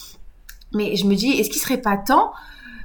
Mais 0.73 0.95
je 0.95 1.05
me 1.05 1.15
dis, 1.15 1.31
est-ce 1.31 1.49
qu'il 1.49 1.61
serait 1.61 1.81
pas 1.81 1.97
temps 1.97 2.31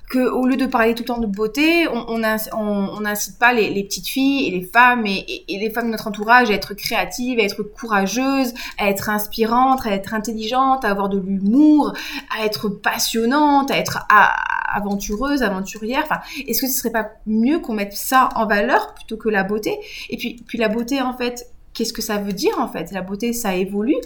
que 0.09 0.19
au 0.19 0.47
lieu 0.47 0.57
de 0.57 0.67
parler 0.67 0.95
tout 0.95 1.03
le 1.03 1.07
temps 1.07 1.19
de 1.19 1.27
beauté, 1.27 1.89
on 1.89 2.19
n'incite 2.19 3.39
pas 3.39 3.53
les, 3.53 3.83
petites 3.85 4.09
filles 4.09 4.49
et 4.49 4.51
les 4.51 4.65
femmes 4.65 5.07
et, 5.07 5.45
les 5.49 5.71
femmes 5.71 5.87
de 5.87 5.91
notre 5.93 6.07
entourage 6.07 6.51
à 6.51 6.55
être 6.55 6.75
créatives, 6.75 7.39
à 7.39 7.43
être 7.43 7.63
courageuses, 7.63 8.55
à 8.79 8.89
être 8.89 9.11
inspirantes, 9.11 9.85
à 9.87 9.91
être 9.91 10.15
intelligentes, 10.15 10.85
à 10.85 10.91
avoir 10.91 11.09
de 11.09 11.19
l'humour, 11.19 11.93
à 12.37 12.45
être 12.45 12.69
passionnantes, 12.69 13.71
à 13.71 13.79
être 13.79 14.07
aventureuses, 14.73 15.43
aventurières. 15.43 16.03
Enfin, 16.05 16.21
est-ce 16.47 16.61
que 16.61 16.69
ce 16.69 16.79
serait 16.79 16.91
pas 16.91 17.11
mieux 17.27 17.59
qu'on 17.59 17.75
mette 17.75 17.95
ça 17.95 18.29
en 18.37 18.47
valeur 18.47 18.95
plutôt 18.95 19.17
que 19.17 19.29
la 19.29 19.43
beauté? 19.43 19.77
Et 20.11 20.17
puis, 20.17 20.43
puis 20.47 20.59
la 20.59 20.69
beauté, 20.69 21.01
en 21.01 21.17
fait, 21.17 21.51
qu'est-ce 21.77 21.93
que 21.93 22.03
ça 22.03 22.17
veut 22.19 22.33
dire 22.33 22.59
en 22.59 22.69
fait? 22.69 22.91
La 22.91 23.03
beauté, 23.03 23.33
ça 23.33 23.55
évolue. 23.55 23.97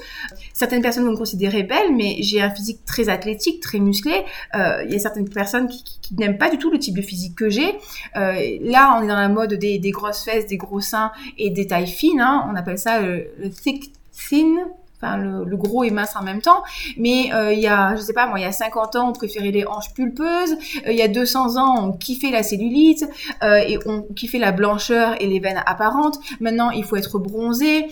Certaines 0.52 0.82
personnes 0.82 1.04
vont 1.04 1.12
me 1.12 1.16
considérer 1.16 1.62
belle, 1.62 1.94
mais 1.94 2.16
j'ai 2.20 2.42
un 2.42 2.50
physique 2.50 2.84
très 2.84 3.08
athlétique, 3.08 3.62
très 3.62 3.78
musclé. 3.78 4.24
Euh, 4.54 4.84
il 4.84 4.92
y 4.92 4.96
a 4.96 4.98
certaines 4.98 5.28
personnes 5.28 5.68
qui, 5.68 5.84
n'aiment 6.18 6.38
pas 6.38 6.50
du 6.50 6.58
tout 6.58 6.72
le 6.72 6.78
type 6.80 6.96
de 6.96 7.02
physique 7.02 7.36
que 7.36 7.48
j'ai. 7.48 7.78
Euh, 8.16 8.58
là, 8.62 8.98
on 8.98 9.04
est 9.04 9.06
dans 9.06 9.14
la 9.14 9.28
mode 9.28 9.54
des, 9.54 9.78
des, 9.78 9.90
grosses 9.92 10.24
fesses, 10.24 10.46
des 10.46 10.56
gros 10.56 10.80
seins 10.80 11.12
et 11.38 11.50
des 11.50 11.68
tailles 11.68 11.86
fines. 11.86 12.20
Hein. 12.20 12.48
On 12.50 12.56
appelle 12.56 12.78
ça 12.78 13.00
le, 13.00 13.28
le 13.38 13.48
thick 13.48 13.92
thin 14.28 14.56
le, 15.02 15.56
gros 15.56 15.84
et 15.84 15.90
mince 15.90 16.16
en 16.16 16.22
même 16.22 16.40
temps. 16.40 16.62
Mais 16.96 17.32
euh, 17.32 17.52
il 17.52 17.60
y 17.60 17.66
a, 17.66 17.96
je 17.96 18.02
sais 18.02 18.12
pas 18.12 18.26
moi, 18.26 18.38
il 18.38 18.42
y 18.42 18.46
a 18.46 18.52
50 18.52 18.96
ans, 18.96 19.10
on 19.10 19.12
préférait 19.12 19.50
les 19.50 19.66
hanches 19.66 19.92
pulpeuses. 19.94 20.52
Euh, 20.86 20.92
il 20.92 20.96
y 20.96 21.02
a 21.02 21.08
200 21.08 21.56
ans, 21.56 21.88
on 21.88 21.92
kiffait 21.92 22.30
la 22.30 22.42
cellulite 22.42 23.06
euh, 23.42 23.56
et 23.56 23.78
on 23.86 24.02
kiffait 24.14 24.38
la 24.38 24.52
blancheur 24.52 25.20
et 25.20 25.26
les 25.26 25.40
veines 25.40 25.62
apparentes. 25.66 26.18
Maintenant, 26.40 26.70
il 26.70 26.84
faut 26.84 26.96
être 26.96 27.18
bronzé. 27.18 27.86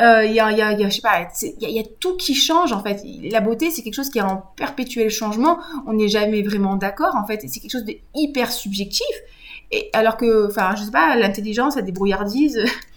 Il 0.00 0.32
y, 0.32 0.40
a, 0.40 0.50
il 0.50 0.58
y, 0.58 1.78
a, 1.78 1.84
tout 2.00 2.16
qui 2.16 2.34
change 2.34 2.72
en 2.72 2.82
fait. 2.82 3.02
La 3.30 3.40
beauté, 3.40 3.70
c'est 3.70 3.82
quelque 3.82 3.94
chose 3.94 4.10
qui 4.10 4.18
est 4.18 4.22
en 4.22 4.42
perpétuel 4.56 5.10
changement. 5.10 5.60
On 5.86 5.92
n'est 5.92 6.08
jamais 6.08 6.42
vraiment 6.42 6.74
d'accord 6.74 7.14
en 7.14 7.24
fait. 7.24 7.40
C'est 7.46 7.60
quelque 7.60 7.70
chose 7.70 7.84
de 7.84 7.94
hyper 8.12 8.50
subjectif. 8.50 9.06
Et 9.70 9.90
alors 9.92 10.16
que, 10.16 10.48
enfin, 10.48 10.74
je 10.76 10.82
sais 10.82 10.90
pas, 10.90 11.14
l'intelligence, 11.14 11.76
la 11.76 11.82
débrouillardise, 11.82 12.58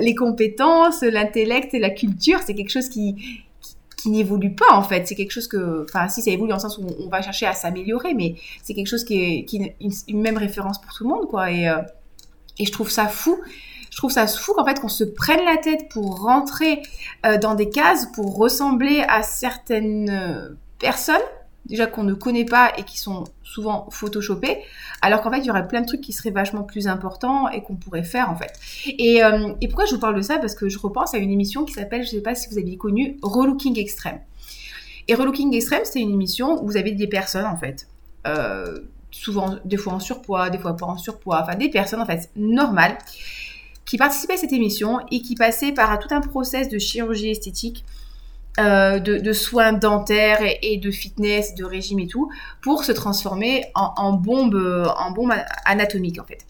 les 0.00 0.14
compétences, 0.14 1.02
l'intellect 1.02 1.74
et 1.74 1.78
la 1.78 1.90
culture, 1.90 2.40
c'est 2.44 2.54
quelque 2.54 2.70
chose 2.70 2.88
qui, 2.88 3.16
qui, 3.96 4.10
n'évolue 4.10 4.54
pas 4.54 4.72
en 4.72 4.82
fait. 4.82 5.06
C'est 5.06 5.14
quelque 5.14 5.30
chose 5.30 5.48
que, 5.48 5.84
enfin, 5.84 6.08
si 6.08 6.22
ça 6.22 6.30
évolue 6.30 6.52
en 6.52 6.58
sens 6.58 6.78
où 6.78 6.86
on, 7.00 7.08
va 7.08 7.22
chercher 7.22 7.46
à 7.46 7.54
s'améliorer, 7.54 8.14
mais 8.14 8.34
c'est 8.62 8.74
quelque 8.74 8.86
chose 8.86 9.04
qui 9.04 9.20
est, 9.20 9.46
une, 10.08 10.20
même 10.20 10.36
référence 10.36 10.80
pour 10.80 10.92
tout 10.92 11.04
le 11.04 11.10
monde, 11.10 11.28
quoi. 11.28 11.50
Et, 11.50 11.68
euh, 11.68 11.78
et 12.58 12.66
je 12.66 12.72
trouve 12.72 12.90
ça 12.90 13.08
fou. 13.08 13.40
Je 13.90 13.96
trouve 13.96 14.10
ça 14.10 14.26
fou 14.26 14.52
qu'en 14.54 14.64
fait 14.64 14.80
qu'on 14.80 14.88
se 14.88 15.04
prenne 15.04 15.44
la 15.44 15.56
tête 15.56 15.88
pour 15.88 16.22
rentrer 16.22 16.82
euh, 17.24 17.38
dans 17.38 17.54
des 17.54 17.70
cases, 17.70 18.06
pour 18.12 18.36
ressembler 18.36 19.04
à 19.08 19.22
certaines 19.22 20.56
personnes 20.78 21.22
déjà 21.66 21.86
qu'on 21.86 22.02
ne 22.02 22.14
connaît 22.14 22.44
pas 22.44 22.72
et 22.76 22.82
qui 22.82 22.98
sont 22.98 23.24
souvent 23.42 23.88
photoshopés, 23.90 24.58
alors 25.02 25.22
qu'en 25.22 25.30
fait 25.30 25.38
il 25.38 25.46
y 25.46 25.50
aurait 25.50 25.66
plein 25.66 25.80
de 25.80 25.86
trucs 25.86 26.00
qui 26.00 26.12
seraient 26.12 26.30
vachement 26.30 26.62
plus 26.62 26.88
importants 26.88 27.48
et 27.48 27.62
qu'on 27.62 27.76
pourrait 27.76 28.04
faire 28.04 28.30
en 28.30 28.36
fait. 28.36 28.52
Et, 28.86 29.22
euh, 29.24 29.52
pourquoi 29.68 29.86
je 29.86 29.94
vous 29.94 30.00
parle 30.00 30.16
de 30.16 30.22
ça? 30.22 30.38
Parce 30.38 30.54
que 30.54 30.68
je 30.68 30.78
repense 30.78 31.14
à 31.14 31.18
une 31.18 31.30
émission 31.30 31.64
qui 31.64 31.72
s'appelle, 31.72 32.02
je 32.02 32.08
ne 32.08 32.16
sais 32.16 32.22
pas 32.22 32.34
si 32.34 32.48
vous 32.50 32.58
aviez 32.58 32.76
connu, 32.76 33.18
Relooking 33.22 33.78
Extreme. 33.78 34.20
Et 35.08 35.14
Relooking 35.14 35.54
Extreme, 35.54 35.82
c'est 35.84 36.00
une 36.00 36.12
émission 36.12 36.62
où 36.62 36.66
vous 36.66 36.76
avez 36.76 36.92
des 36.92 37.06
personnes 37.06 37.46
en 37.46 37.56
fait, 37.56 37.88
euh, 38.26 38.80
souvent 39.10 39.56
des 39.64 39.76
fois 39.76 39.94
en 39.94 40.00
surpoids, 40.00 40.50
des 40.50 40.58
fois 40.58 40.76
pas 40.76 40.86
en 40.86 40.96
surpoids, 40.96 41.40
enfin 41.42 41.56
des 41.56 41.70
personnes 41.70 42.00
en 42.00 42.06
fait 42.06 42.30
normales 42.36 42.98
qui 43.84 43.98
participaient 43.98 44.34
à 44.34 44.38
cette 44.38 44.52
émission 44.52 45.00
et 45.10 45.20
qui 45.20 45.34
passaient 45.34 45.72
par 45.72 45.98
tout 45.98 46.08
un 46.12 46.20
process 46.20 46.68
de 46.68 46.78
chirurgie 46.78 47.30
esthétique 47.30 47.84
euh, 48.60 49.00
de, 49.00 49.32
soins 49.32 49.72
dentaires 49.72 50.40
et, 50.62 50.78
de 50.78 50.90
fitness, 50.90 51.54
de 51.54 51.64
régime 51.64 51.98
et 51.98 52.06
tout, 52.06 52.30
pour 52.62 52.84
se 52.84 52.92
transformer 52.92 53.64
en, 53.74 54.12
bombe, 54.12 54.54
en 54.96 55.10
bombe 55.10 55.32
anatomique 55.64 56.20
en 56.20 56.24
fait. 56.24 56.46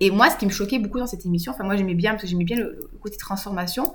Et 0.00 0.10
moi, 0.10 0.30
ce 0.30 0.36
qui 0.36 0.46
me 0.46 0.50
choquait 0.50 0.78
beaucoup 0.78 0.98
dans 0.98 1.06
cette 1.06 1.26
émission, 1.26 1.52
enfin 1.52 1.64
moi 1.64 1.76
j'aimais 1.76 1.94
bien 1.94 2.12
parce 2.12 2.22
que 2.22 2.28
j'aimais 2.28 2.44
bien 2.44 2.56
le, 2.56 2.88
côté 3.02 3.18
transformation, 3.18 3.92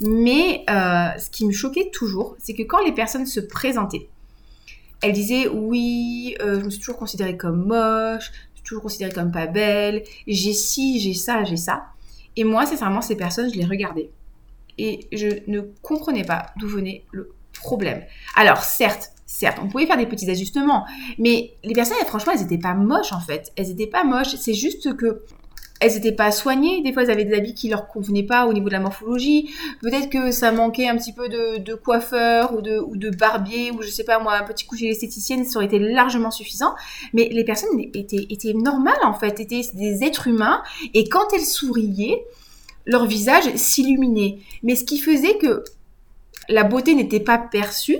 mais 0.00 0.64
euh, 0.70 1.08
ce 1.18 1.28
qui 1.30 1.46
me 1.46 1.52
choquait 1.52 1.90
toujours, 1.90 2.36
c'est 2.38 2.54
que 2.54 2.62
quand 2.62 2.82
les 2.84 2.92
personnes 2.92 3.26
se 3.26 3.40
présentaient, 3.40 4.08
elles 5.02 5.12
disaient 5.12 5.48
oui, 5.48 6.36
euh, 6.40 6.60
je 6.60 6.64
me 6.64 6.70
suis 6.70 6.80
toujours 6.80 6.96
considérée 6.96 7.36
comme 7.36 7.66
moche, 7.66 8.30
je 8.54 8.56
suis 8.56 8.64
toujours 8.64 8.82
considérée 8.82 9.12
comme 9.12 9.30
pas 9.30 9.46
belle, 9.46 10.04
j'ai 10.26 10.54
ci, 10.54 11.00
j'ai 11.00 11.12
ça, 11.12 11.44
j'ai 11.44 11.58
ça. 11.58 11.84
Et 12.36 12.44
moi, 12.44 12.64
sincèrement, 12.64 13.02
ces 13.02 13.16
personnes, 13.16 13.52
je 13.52 13.58
les 13.58 13.66
regardais 13.66 14.10
et 14.78 15.08
je 15.12 15.28
ne 15.46 15.60
comprenais 15.82 16.24
pas 16.24 16.46
d'où 16.56 16.68
venait 16.68 17.04
le 17.12 17.32
problème. 17.52 18.02
Alors 18.34 18.62
certes, 18.62 19.12
certes, 19.26 19.58
on 19.62 19.68
pouvait 19.68 19.86
faire 19.86 19.96
des 19.96 20.06
petits 20.06 20.30
ajustements, 20.30 20.86
mais 21.18 21.54
les 21.64 21.74
personnes, 21.74 21.96
franchement, 22.06 22.32
elles 22.34 22.42
n'étaient 22.42 22.58
pas 22.58 22.74
moches 22.74 23.12
en 23.12 23.20
fait. 23.20 23.52
Elles 23.56 23.68
n'étaient 23.68 23.86
pas 23.86 24.04
moches, 24.04 24.36
c'est 24.36 24.54
juste 24.54 24.96
que 24.96 25.24
elles 25.80 25.92
n'étaient 25.92 26.12
pas 26.12 26.30
soignées. 26.30 26.82
Des 26.82 26.92
fois, 26.92 27.02
elles 27.02 27.10
avaient 27.10 27.24
des 27.24 27.34
habits 27.34 27.54
qui 27.54 27.68
leur 27.68 27.86
convenaient 27.86 28.22
pas 28.22 28.46
au 28.46 28.52
niveau 28.52 28.68
de 28.68 28.72
la 28.72 28.80
morphologie. 28.80 29.50
Peut-être 29.82 30.08
que 30.08 30.30
ça 30.30 30.52
manquait 30.52 30.88
un 30.88 30.96
petit 30.96 31.12
peu 31.12 31.28
de, 31.28 31.74
coiffeur 31.74 32.54
ou 32.54 32.62
de, 32.62 33.10
barbier 33.10 33.70
ou 33.72 33.82
je 33.82 33.88
sais 33.88 34.04
pas 34.04 34.18
moi, 34.18 34.36
un 34.38 34.44
petit 34.44 34.66
coup 34.66 34.76
chez 34.76 34.86
l'esthéticienne, 34.86 35.44
ça 35.44 35.58
aurait 35.58 35.66
été 35.66 35.78
largement 35.78 36.30
suffisant. 36.30 36.74
Mais 37.12 37.28
les 37.30 37.44
personnes 37.44 37.78
étaient, 37.78 38.26
étaient 38.30 38.54
normales 38.54 38.96
en 39.02 39.12
fait, 39.12 39.38
étaient 39.40 39.62
des 39.74 40.02
êtres 40.02 40.28
humains. 40.28 40.62
Et 40.94 41.08
quand 41.08 41.32
elles 41.34 41.44
souriaient, 41.44 42.24
leur 42.86 43.06
visage 43.06 43.54
s'illuminait. 43.56 44.38
Mais 44.62 44.76
ce 44.76 44.84
qui 44.84 44.98
faisait 44.98 45.38
que 45.38 45.64
la 46.48 46.64
beauté 46.64 46.94
n'était 46.94 47.20
pas 47.20 47.38
perçue, 47.38 47.98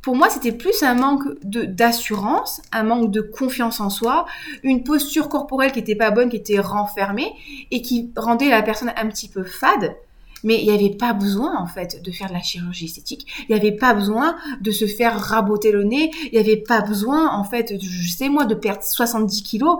pour 0.00 0.16
moi, 0.16 0.30
c'était 0.30 0.52
plus 0.52 0.82
un 0.82 0.94
manque 0.94 1.26
d'assurance, 1.42 2.62
un 2.72 2.84
manque 2.84 3.10
de 3.10 3.20
confiance 3.20 3.80
en 3.80 3.90
soi, 3.90 4.26
une 4.62 4.84
posture 4.84 5.28
corporelle 5.28 5.72
qui 5.72 5.80
n'était 5.80 5.96
pas 5.96 6.10
bonne, 6.10 6.30
qui 6.30 6.36
était 6.36 6.60
renfermée 6.60 7.32
et 7.70 7.82
qui 7.82 8.10
rendait 8.16 8.48
la 8.48 8.62
personne 8.62 8.92
un 8.96 9.08
petit 9.08 9.28
peu 9.28 9.42
fade. 9.42 9.96
Mais 10.44 10.60
il 10.62 10.68
n'y 10.68 10.74
avait 10.74 10.96
pas 10.96 11.14
besoin, 11.14 11.60
en 11.60 11.66
fait, 11.66 12.00
de 12.00 12.10
faire 12.12 12.28
de 12.28 12.34
la 12.34 12.42
chirurgie 12.42 12.84
esthétique. 12.84 13.26
Il 13.48 13.54
n'y 13.54 13.60
avait 13.60 13.76
pas 13.76 13.92
besoin 13.92 14.36
de 14.60 14.70
se 14.70 14.86
faire 14.86 15.18
raboter 15.18 15.72
le 15.72 15.82
nez. 15.82 16.12
Il 16.26 16.32
n'y 16.32 16.38
avait 16.38 16.56
pas 16.56 16.80
besoin, 16.80 17.36
en 17.36 17.42
fait, 17.42 17.74
je 17.80 18.08
sais 18.08 18.28
moi, 18.28 18.44
de 18.44 18.54
perdre 18.54 18.84
70 18.84 19.42
kilos. 19.42 19.78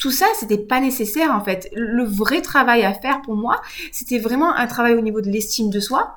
Tout 0.00 0.10
ça, 0.10 0.24
c'était 0.34 0.58
pas 0.58 0.80
nécessaire, 0.80 1.30
en 1.30 1.44
fait. 1.44 1.68
Le 1.74 2.04
vrai 2.04 2.40
travail 2.40 2.84
à 2.84 2.94
faire 2.94 3.20
pour 3.20 3.36
moi, 3.36 3.60
c'était 3.92 4.18
vraiment 4.18 4.52
un 4.54 4.66
travail 4.66 4.94
au 4.94 5.02
niveau 5.02 5.20
de 5.20 5.28
l'estime 5.28 5.68
de 5.68 5.78
soi, 5.78 6.14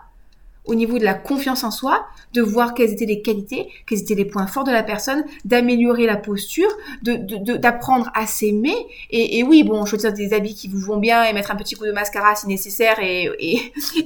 au 0.64 0.74
niveau 0.74 0.98
de 0.98 1.04
la 1.04 1.14
confiance 1.14 1.66
en 1.66 1.72
soi, 1.72 2.06
de 2.32 2.42
voir 2.42 2.76
quelles 2.76 2.94
étaient 2.94 3.06
les 3.06 3.22
qualités, 3.22 3.68
quels 3.86 4.00
étaient 4.00 4.16
les 4.16 4.24
points 4.24 4.48
forts 4.48 4.64
de 4.64 4.72
la 4.72 4.84
personne, 4.84 5.26
d'améliorer 5.44 6.06
la 6.06 6.16
posture, 6.16 6.70
d'apprendre 7.02 8.10
à 8.16 8.26
s'aimer. 8.26 8.74
Et, 9.12 9.44
oui, 9.44 9.64
bon, 9.64 9.84
choisir 9.84 10.14
des 10.14 10.32
habits 10.32 10.56
qui 10.56 10.70
vous 10.70 10.80
vont 10.80 10.98
bien 10.98 11.26
et 11.26 11.34
mettre 11.34 11.52
un 11.52 11.58
petit 11.58 11.76
coup 11.76 11.86
de 11.86 11.92
mascara 11.92 12.36
si 12.36 12.48
nécessaire 12.48 13.00
et, 13.02 13.30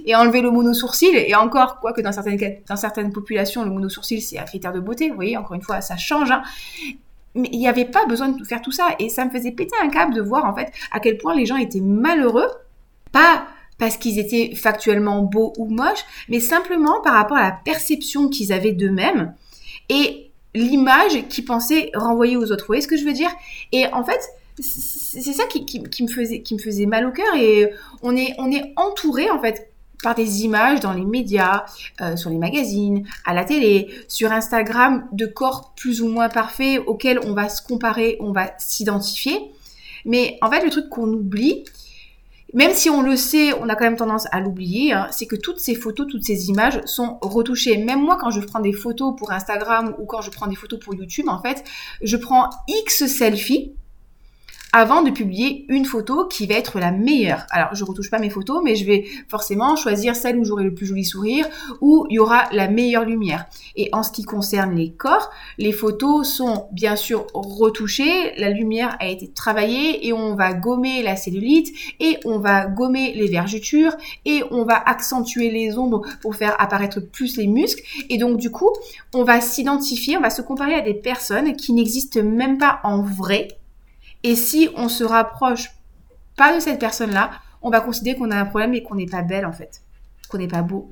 et, 0.07 0.15
enlever 0.15 0.41
le 0.41 0.49
mono-sourcil. 0.49 1.15
Et 1.15 1.35
encore, 1.35 1.79
quoi 1.79 1.93
que 1.93 2.01
dans 2.01 2.11
certaines, 2.11 2.39
dans 2.67 2.77
certaines 2.77 3.13
populations, 3.13 3.63
le 3.63 3.69
mono-sourcil, 3.69 4.23
c'est 4.23 4.39
un 4.39 4.45
critère 4.45 4.73
de 4.73 4.79
beauté. 4.79 5.09
Vous 5.09 5.15
voyez, 5.15 5.37
encore 5.37 5.53
une 5.53 5.61
fois, 5.61 5.81
ça 5.81 5.97
change. 5.97 6.31
Hein. 6.31 6.41
Mais 7.37 7.49
il 7.51 7.59
n'y 7.59 7.67
avait 7.67 7.85
pas 7.85 8.05
besoin 8.05 8.29
de 8.29 8.43
faire 8.43 8.61
tout 8.61 8.71
ça. 8.71 8.95
Et 8.99 9.09
ça 9.09 9.25
me 9.25 9.29
faisait 9.29 9.51
péter 9.51 9.75
un 9.81 9.89
câble 9.89 10.13
de 10.13 10.21
voir, 10.21 10.45
en 10.45 10.53
fait, 10.53 10.71
à 10.91 10.99
quel 10.99 11.17
point 11.17 11.35
les 11.35 11.45
gens 11.45 11.57
étaient 11.57 11.81
malheureux. 11.81 12.49
Pas 13.11 13.47
parce 13.77 13.97
qu'ils 13.97 14.19
étaient 14.19 14.55
factuellement 14.55 15.21
beaux 15.21 15.53
ou 15.57 15.69
moches, 15.69 16.03
mais 16.29 16.39
simplement 16.39 16.99
par 17.01 17.13
rapport 17.13 17.37
à 17.37 17.43
la 17.43 17.51
perception 17.51 18.27
qu'ils 18.27 18.51
avaient 18.51 18.71
d'eux-mêmes 18.71 19.33
et 19.89 20.31
l'image 20.55 21.27
qu'ils 21.29 21.45
pensaient 21.45 21.91
renvoyer 21.93 22.37
aux 22.37 22.51
autres. 22.51 22.63
Vous 22.63 22.67
voyez 22.67 22.81
ce 22.81 22.87
que 22.87 22.97
je 22.97 23.05
veux 23.05 23.13
dire? 23.13 23.29
Et 23.71 23.85
en 23.93 24.03
fait, 24.03 24.19
c'est 24.59 25.33
ça 25.33 25.43
qui, 25.45 26.03
me 26.03 26.07
faisait, 26.57 26.85
mal 26.87 27.05
au 27.05 27.11
cœur 27.11 27.35
et 27.35 27.69
on 28.01 28.15
est, 28.15 28.33
on 28.39 28.51
est 28.51 28.73
entouré 28.75 29.29
en 29.29 29.39
fait 29.39 29.69
par 30.03 30.15
des 30.15 30.43
images 30.43 30.79
dans 30.79 30.93
les 30.93 31.05
médias, 31.05 31.65
euh, 32.01 32.15
sur 32.15 32.29
les 32.29 32.37
magazines, 32.37 33.07
à 33.25 33.33
la 33.33 33.45
télé, 33.45 33.89
sur 34.07 34.31
Instagram, 34.31 35.07
de 35.11 35.25
corps 35.25 35.73
plus 35.75 36.01
ou 36.01 36.07
moins 36.07 36.29
parfaits 36.29 36.81
auxquels 36.85 37.19
on 37.25 37.33
va 37.33 37.49
se 37.49 37.61
comparer, 37.61 38.17
on 38.19 38.31
va 38.31 38.51
s'identifier. 38.57 39.51
Mais 40.05 40.37
en 40.41 40.49
fait, 40.49 40.63
le 40.63 40.69
truc 40.69 40.89
qu'on 40.89 41.07
oublie, 41.07 41.65
même 42.53 42.71
si 42.73 42.89
on 42.89 43.01
le 43.01 43.17
sait, 43.17 43.53
on 43.53 43.67
a 43.67 43.75
quand 43.75 43.83
même 43.83 43.97
tendance 43.97 44.25
à 44.31 44.39
l'oublier, 44.39 44.93
hein, 44.93 45.07
c'est 45.11 45.25
que 45.25 45.35
toutes 45.35 45.59
ces 45.59 45.75
photos, 45.75 46.07
toutes 46.09 46.23
ces 46.23 46.49
images 46.49 46.81
sont 46.85 47.17
retouchées. 47.21 47.77
Même 47.77 48.01
moi, 48.01 48.17
quand 48.19 48.29
je 48.29 48.39
prends 48.39 48.61
des 48.61 48.71
photos 48.71 49.15
pour 49.17 49.31
Instagram 49.31 49.93
ou 49.99 50.05
quand 50.05 50.21
je 50.21 50.31
prends 50.31 50.47
des 50.47 50.55
photos 50.55 50.79
pour 50.79 50.95
YouTube, 50.95 51.27
en 51.27 51.41
fait, 51.41 51.63
je 52.01 52.15
prends 52.15 52.49
X 52.67 53.05
selfies 53.07 53.73
avant 54.73 55.01
de 55.01 55.11
publier 55.11 55.65
une 55.69 55.85
photo 55.85 56.27
qui 56.27 56.45
va 56.45 56.55
être 56.55 56.79
la 56.79 56.91
meilleure. 56.91 57.45
Alors, 57.51 57.73
je 57.73 57.83
retouche 57.83 58.09
pas 58.09 58.19
mes 58.19 58.29
photos, 58.29 58.61
mais 58.63 58.75
je 58.75 58.85
vais 58.85 59.05
forcément 59.29 59.75
choisir 59.75 60.15
celle 60.15 60.37
où 60.37 60.43
j'aurai 60.43 60.63
le 60.63 60.73
plus 60.73 60.85
joli 60.85 61.05
sourire, 61.05 61.47
où 61.81 62.05
il 62.09 62.15
y 62.15 62.19
aura 62.19 62.43
la 62.51 62.67
meilleure 62.67 63.05
lumière. 63.05 63.45
Et 63.75 63.89
en 63.93 64.03
ce 64.03 64.11
qui 64.11 64.23
concerne 64.23 64.75
les 64.75 64.91
corps, 64.91 65.31
les 65.57 65.71
photos 65.71 66.27
sont 66.27 66.67
bien 66.71 66.95
sûr 66.95 67.27
retouchées, 67.33 68.33
la 68.37 68.49
lumière 68.49 68.97
a 68.99 69.07
été 69.07 69.29
travaillée 69.29 70.07
et 70.07 70.13
on 70.13 70.35
va 70.35 70.53
gommer 70.53 71.01
la 71.01 71.15
cellulite 71.15 71.73
et 71.99 72.17
on 72.25 72.39
va 72.39 72.65
gommer 72.65 73.13
les 73.13 73.27
vergetures 73.27 73.95
et 74.25 74.43
on 74.51 74.63
va 74.63 74.75
accentuer 74.75 75.49
les 75.49 75.77
ombres 75.77 76.01
pour 76.21 76.35
faire 76.35 76.59
apparaître 76.59 76.99
plus 76.99 77.37
les 77.37 77.47
muscles. 77.47 77.83
Et 78.09 78.17
donc, 78.17 78.37
du 78.37 78.51
coup, 78.51 78.69
on 79.13 79.23
va 79.23 79.39
s'identifier, 79.39 80.17
on 80.17 80.21
va 80.21 80.29
se 80.29 80.41
comparer 80.41 80.75
à 80.75 80.81
des 80.81 80.93
personnes 80.93 81.55
qui 81.55 81.73
n'existent 81.73 82.21
même 82.21 82.57
pas 82.57 82.79
en 82.83 83.01
vrai 83.01 83.47
et 84.23 84.35
si 84.35 84.69
on 84.75 84.89
se 84.89 85.03
rapproche 85.03 85.71
pas 86.35 86.55
de 86.55 86.59
cette 86.59 86.79
personne-là, 86.79 87.31
on 87.61 87.69
va 87.69 87.81
considérer 87.81 88.17
qu'on 88.17 88.31
a 88.31 88.37
un 88.37 88.45
problème 88.45 88.73
et 88.73 88.83
qu'on 88.83 88.95
n'est 88.95 89.07
pas 89.07 89.21
belle 89.21 89.45
en 89.45 89.51
fait, 89.51 89.81
qu'on 90.29 90.37
n'est 90.37 90.47
pas 90.47 90.61
beau. 90.61 90.91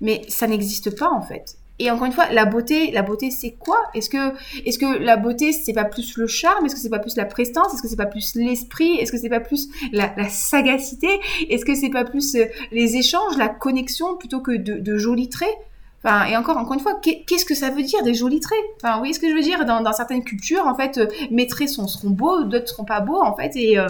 Mais 0.00 0.22
ça 0.28 0.46
n'existe 0.46 0.96
pas 0.96 1.10
en 1.10 1.22
fait. 1.22 1.56
Et 1.80 1.90
encore 1.90 2.06
une 2.06 2.12
fois, 2.12 2.30
la 2.30 2.44
beauté, 2.44 2.92
la 2.92 3.02
beauté, 3.02 3.32
c'est 3.32 3.52
quoi? 3.52 3.78
Est-ce 3.94 4.08
que, 4.08 4.32
est-ce 4.64 4.78
que 4.78 4.98
la 4.98 5.16
beauté, 5.16 5.52
c'est 5.52 5.72
pas 5.72 5.84
plus 5.84 6.16
le 6.16 6.28
charme? 6.28 6.64
Est-ce 6.66 6.76
que 6.76 6.80
c'est 6.80 6.88
pas 6.88 7.00
plus 7.00 7.16
la 7.16 7.24
prestance? 7.24 7.74
Est-ce 7.74 7.82
que 7.82 7.88
c'est 7.88 7.96
pas 7.96 8.06
plus 8.06 8.36
l'esprit? 8.36 8.94
Est-ce 8.98 9.10
que 9.10 9.18
c'est 9.18 9.28
pas 9.28 9.40
plus 9.40 9.68
la, 9.92 10.28
sagacité? 10.28 11.08
Est-ce 11.50 11.64
que 11.64 11.74
c'est 11.74 11.90
pas 11.90 12.04
plus 12.04 12.36
euh, 12.36 12.44
les 12.70 12.96
échanges, 12.96 13.36
la 13.36 13.48
connexion 13.48 14.16
plutôt 14.16 14.40
que 14.40 14.52
de 14.52 14.98
jolis 14.98 15.30
traits 15.30 15.58
et 16.04 16.36
encore, 16.36 16.58
encore 16.58 16.74
une 16.74 16.80
fois, 16.80 17.00
qu'est-ce 17.02 17.44
que 17.46 17.54
ça 17.54 17.70
veut 17.70 17.82
dire 17.82 18.02
des 18.02 18.14
jolis 18.14 18.40
traits? 18.40 18.58
Enfin, 18.76 18.92
vous 18.94 18.98
voyez 18.98 19.14
ce 19.14 19.20
que 19.20 19.28
je 19.28 19.34
veux 19.34 19.42
dire? 19.42 19.64
Dans, 19.64 19.92
certaines 19.92 20.22
cultures, 20.22 20.66
en 20.66 20.74
fait, 20.74 20.98
euh, 20.98 21.06
mes 21.30 21.46
traits 21.46 21.70
sont, 21.70 21.88
seront 21.88 22.10
beaux, 22.10 22.44
d'autres 22.44 22.68
seront 22.68 22.84
pas 22.84 23.00
beaux, 23.00 23.22
en 23.22 23.34
fait. 23.34 23.52
Et, 23.56 23.78
euh, 23.78 23.88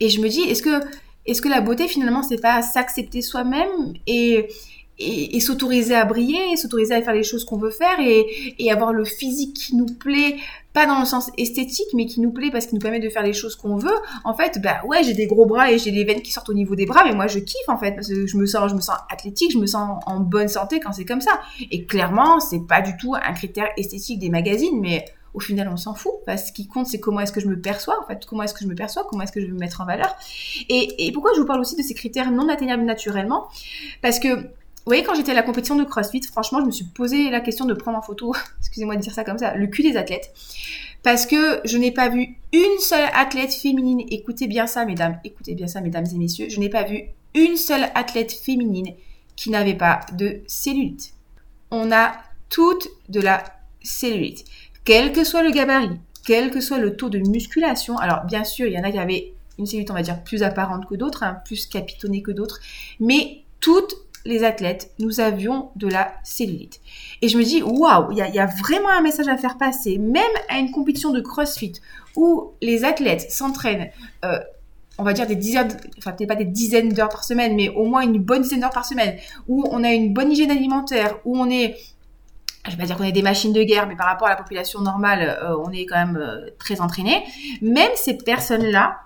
et 0.00 0.10
je 0.10 0.20
me 0.20 0.28
dis, 0.28 0.42
est-ce 0.42 0.62
que, 0.62 0.84
est-ce 1.24 1.40
que 1.40 1.48
la 1.48 1.62
beauté, 1.62 1.88
finalement, 1.88 2.22
c'est 2.22 2.40
pas 2.40 2.60
s'accepter 2.60 3.22
soi-même? 3.22 3.94
Et, 4.06 4.48
et, 4.98 5.40
s'autoriser 5.40 5.94
à 5.94 6.04
briller, 6.04 6.56
s'autoriser 6.56 6.94
à 6.94 7.02
faire 7.02 7.14
les 7.14 7.24
choses 7.24 7.44
qu'on 7.44 7.58
veut 7.58 7.70
faire 7.70 7.98
et, 8.00 8.70
avoir 8.70 8.92
le 8.92 9.04
physique 9.04 9.54
qui 9.54 9.76
nous 9.76 9.86
plaît, 9.86 10.36
pas 10.72 10.86
dans 10.86 10.98
le 10.98 11.04
sens 11.04 11.30
esthétique, 11.38 11.86
mais 11.94 12.06
qui 12.06 12.20
nous 12.20 12.32
plaît 12.32 12.50
parce 12.50 12.66
qu'il 12.66 12.74
nous 12.74 12.80
permet 12.80 13.00
de 13.00 13.08
faire 13.08 13.22
les 13.22 13.32
choses 13.32 13.56
qu'on 13.56 13.76
veut. 13.76 13.94
En 14.24 14.34
fait, 14.34 14.60
bah 14.62 14.80
ouais, 14.86 15.04
j'ai 15.04 15.14
des 15.14 15.26
gros 15.26 15.46
bras 15.46 15.70
et 15.70 15.78
j'ai 15.78 15.92
des 15.92 16.04
veines 16.04 16.22
qui 16.22 16.32
sortent 16.32 16.48
au 16.48 16.54
niveau 16.54 16.74
des 16.74 16.86
bras, 16.86 17.04
mais 17.04 17.14
moi 17.14 17.26
je 17.26 17.38
kiffe 17.38 17.68
en 17.68 17.76
fait 17.76 17.92
parce 17.92 18.08
que 18.08 18.26
je 18.26 18.36
me 18.36 18.46
sens, 18.46 18.70
je 18.70 18.74
me 18.74 18.80
sens 18.80 18.96
athlétique, 19.10 19.52
je 19.52 19.58
me 19.58 19.66
sens 19.66 20.00
en 20.06 20.20
bonne 20.20 20.48
santé 20.48 20.80
quand 20.80 20.92
c'est 20.92 21.04
comme 21.04 21.20
ça. 21.20 21.40
Et 21.70 21.86
clairement, 21.86 22.40
c'est 22.40 22.66
pas 22.66 22.80
du 22.80 22.96
tout 22.96 23.14
un 23.14 23.32
critère 23.32 23.68
esthétique 23.76 24.18
des 24.18 24.30
magazines, 24.30 24.80
mais 24.80 25.04
au 25.32 25.40
final, 25.40 25.68
on 25.68 25.76
s'en 25.76 25.94
fout. 25.94 26.12
Parce 26.26 26.46
ce 26.46 26.52
qui 26.52 26.66
compte, 26.66 26.86
c'est 26.86 27.00
comment 27.00 27.20
est-ce 27.20 27.32
que 27.32 27.40
je 27.40 27.48
me 27.48 27.60
perçois, 27.60 28.00
en 28.00 28.06
fait, 28.06 28.24
comment 28.24 28.44
est-ce 28.44 28.54
que 28.54 28.62
je 28.62 28.68
me 28.68 28.74
perçois, 28.74 29.04
comment 29.08 29.22
est-ce 29.22 29.32
que 29.32 29.40
je 29.40 29.46
vais 29.46 29.52
me 29.52 29.58
mettre 29.58 29.80
en 29.80 29.84
valeur. 29.84 30.16
Et 30.68 31.10
pourquoi 31.12 31.32
je 31.34 31.40
vous 31.40 31.46
parle 31.46 31.60
aussi 31.60 31.76
de 31.76 31.82
ces 31.82 31.94
critères 31.94 32.30
non 32.30 32.48
atteignables 32.48 32.84
naturellement? 32.84 33.48
Parce 34.00 34.18
que 34.18 34.28
voyez, 34.86 35.02
quand 35.02 35.14
j'étais 35.14 35.32
à 35.32 35.34
la 35.34 35.42
compétition 35.42 35.76
de 35.76 35.84
CrossFit, 35.84 36.22
franchement, 36.22 36.60
je 36.60 36.66
me 36.66 36.70
suis 36.70 36.84
posé 36.84 37.30
la 37.30 37.40
question 37.40 37.64
de 37.64 37.74
prendre 37.74 37.98
en 37.98 38.02
photo, 38.02 38.34
excusez-moi 38.60 38.96
de 38.96 39.00
dire 39.00 39.12
ça 39.12 39.24
comme 39.24 39.38
ça, 39.38 39.54
le 39.54 39.66
cul 39.66 39.82
des 39.82 39.96
athlètes. 39.96 40.32
Parce 41.02 41.26
que 41.26 41.60
je 41.64 41.76
n'ai 41.76 41.90
pas 41.90 42.08
vu 42.08 42.36
une 42.52 42.78
seule 42.80 43.08
athlète 43.14 43.52
féminine, 43.52 44.02
écoutez 44.10 44.46
bien 44.46 44.66
ça, 44.66 44.84
mesdames, 44.84 45.18
écoutez 45.24 45.54
bien 45.54 45.66
ça, 45.66 45.80
mesdames 45.80 46.06
et 46.12 46.18
messieurs, 46.18 46.48
je 46.48 46.60
n'ai 46.60 46.70
pas 46.70 46.82
vu 46.82 47.02
une 47.34 47.56
seule 47.56 47.90
athlète 47.94 48.32
féminine 48.32 48.94
qui 49.36 49.50
n'avait 49.50 49.74
pas 49.74 50.00
de 50.12 50.40
cellulite. 50.46 51.12
On 51.70 51.92
a 51.92 52.14
toutes 52.48 52.88
de 53.08 53.20
la 53.20 53.42
cellulite. 53.82 54.44
Quel 54.84 55.12
que 55.12 55.24
soit 55.24 55.42
le 55.42 55.50
gabarit, 55.50 55.98
quel 56.24 56.50
que 56.50 56.60
soit 56.60 56.78
le 56.78 56.96
taux 56.96 57.10
de 57.10 57.18
musculation. 57.18 57.98
Alors, 57.98 58.24
bien 58.24 58.44
sûr, 58.44 58.66
il 58.66 58.72
y 58.72 58.78
en 58.78 58.84
a 58.84 58.90
qui 58.90 58.98
avaient 58.98 59.32
une 59.58 59.66
cellulite, 59.66 59.90
on 59.90 59.94
va 59.94 60.02
dire, 60.02 60.22
plus 60.22 60.42
apparente 60.42 60.86
que 60.88 60.94
d'autres, 60.94 61.22
hein, 61.22 61.38
plus 61.44 61.66
capitonnée 61.66 62.22
que 62.22 62.30
d'autres. 62.30 62.60
Mais 63.00 63.42
toutes 63.60 63.94
les 64.24 64.44
athlètes, 64.44 64.92
nous 64.98 65.20
avions 65.20 65.70
de 65.76 65.88
la 65.88 66.14
cellulite. 66.22 66.80
Et 67.22 67.28
je 67.28 67.36
me 67.36 67.42
dis, 67.42 67.62
waouh, 67.62 68.12
il 68.12 68.16
y, 68.16 68.38
a 68.38 68.46
vraiment 68.46 68.88
un 68.88 69.02
message 69.02 69.28
à 69.28 69.36
faire 69.36 69.58
passer, 69.58 69.98
même 69.98 70.22
à 70.48 70.58
une 70.58 70.70
compétition 70.70 71.10
de 71.10 71.20
CrossFit 71.20 71.74
où 72.16 72.52
les 72.62 72.84
athlètes 72.84 73.30
s'entraînent, 73.30 73.90
euh, 74.24 74.38
on 74.98 75.02
va 75.02 75.12
dire 75.12 75.26
des 75.26 75.36
dizaines, 75.36 75.76
enfin 75.98 76.12
peut-être 76.12 76.28
pas 76.28 76.36
des 76.36 76.44
dizaines 76.44 76.90
d'heures 76.90 77.08
par 77.08 77.24
semaine, 77.24 77.54
mais 77.56 77.68
au 77.68 77.84
moins 77.84 78.02
une 78.02 78.18
bonne 78.18 78.42
dizaine 78.42 78.60
d'heures 78.60 78.70
par 78.70 78.86
semaine, 78.86 79.16
où 79.48 79.64
on 79.70 79.82
a 79.84 79.92
une 79.92 80.12
bonne 80.14 80.30
hygiène 80.32 80.50
alimentaire, 80.50 81.18
où 81.24 81.36
on 81.38 81.50
est 81.50 81.76
je 82.66 82.70
vais 82.70 82.78
pas 82.78 82.86
dire 82.86 82.96
qu'on 82.96 83.04
est 83.04 83.12
des 83.12 83.22
machines 83.22 83.52
de 83.52 83.62
guerre, 83.62 83.86
mais 83.86 83.96
par 83.96 84.06
rapport 84.06 84.26
à 84.26 84.30
la 84.30 84.36
population 84.36 84.80
normale, 84.80 85.38
euh, 85.42 85.54
on 85.58 85.70
est 85.70 85.84
quand 85.84 85.96
même 85.96 86.16
euh, 86.16 86.48
très 86.58 86.80
entraînés. 86.80 87.22
Même 87.60 87.90
ces 87.94 88.16
personnes-là, 88.16 89.00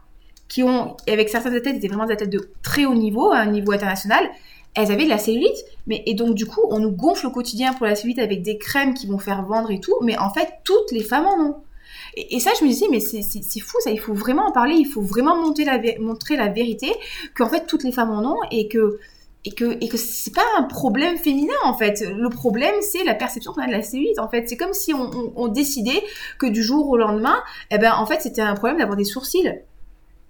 qui 0.49 0.63
ont, 0.63 0.97
avec 1.07 1.29
certaines 1.29 1.55
athlètes, 1.55 1.77
étaient 1.77 1.89
vraiment 1.89 2.07
des 2.07 2.15
athlètes 2.15 2.31
de 2.31 2.51
très 2.63 2.87
haut 2.87 2.95
niveau, 2.95 3.33
à 3.33 3.39
un 3.39 3.47
niveau 3.47 3.73
international, 3.73 4.31
elles 4.79 4.93
avaient 4.93 5.05
de 5.05 5.11
la 5.11 5.19
cellulite. 5.19 5.65
Mais, 5.87 6.03
et 6.07 6.15
donc, 6.15 6.35
du 6.35 6.47
coup, 6.47 6.63
on 6.71 6.79
nous 6.79 6.93
gonfle 6.93 7.27
au 7.27 7.31
quotidien 7.31 7.75
pour 7.75 7.85
la 7.85 7.97
cellulite 7.97 8.21
avec 8.21 8.43
des 8.43 8.59
crèmes 8.59 8.95
qui 8.95 9.07
vont 9.07 9.19
faire 9.19 9.45
vendre 9.45 9.71
et 9.71 9.81
tout. 9.81 9.95
Mais 10.03 10.17
en 10.17 10.33
fait, 10.33 10.49
toutes 10.65 10.93
les 10.93 11.03
femmes 11.03 11.27
en 11.27 11.41
ont. 11.45 11.57
Et, 12.17 12.39
ça, 12.41 12.51
je 12.59 12.65
me 12.65 12.71
disais, 12.71 12.87
mais 12.91 13.01
c'est 13.01 13.61
fou, 13.61 13.77
ça, 13.81 13.91
il 13.91 13.99
faut 13.99 14.15
vraiment 14.15 14.47
en 14.47 14.53
parler, 14.53 14.75
il 14.77 14.87
faut 14.87 15.03
vraiment 15.03 15.37
montrer 15.37 15.65
la 16.37 16.49
vérité, 16.49 16.93
qu'en 17.35 17.49
fait, 17.49 17.67
toutes 17.67 17.83
les 17.83 17.93
femmes 17.93 18.11
en 18.11 18.25
ont 18.25 18.39
et 18.51 18.69
que 18.69 18.99
et 19.45 19.53
que 19.53 19.79
et 19.81 19.89
que 19.89 19.97
c'est 19.97 20.35
pas 20.35 20.45
un 20.59 20.65
problème 20.65 21.17
féminin 21.17 21.55
en 21.65 21.73
fait. 21.73 22.01
Le 22.01 22.29
problème 22.29 22.75
c'est 22.81 23.05
la 23.05 23.15
perception 23.15 23.53
qu'on 23.53 23.63
a 23.63 23.69
de 23.69 23.73
la 23.73 23.83
cellulite 23.83 24.19
en 24.19 24.29
fait. 24.29 24.49
C'est 24.49 24.57
comme 24.57 24.73
si 24.73 24.93
on, 24.93 25.33
on, 25.37 25.47
décidait 25.47 26.03
que 26.41 26.47
du 26.47 26.61
jour 26.61 26.89
au 26.89 26.97
lendemain, 26.97 27.41
eh 27.71 27.79
ben 27.79 27.93
en 27.95 28.05
fait 28.05 28.21
c'était 28.21 28.43
un 28.43 28.55
problème 28.55 28.79
d'avoir 28.79 28.97
des 28.97 29.05
sourcils. 29.05 29.55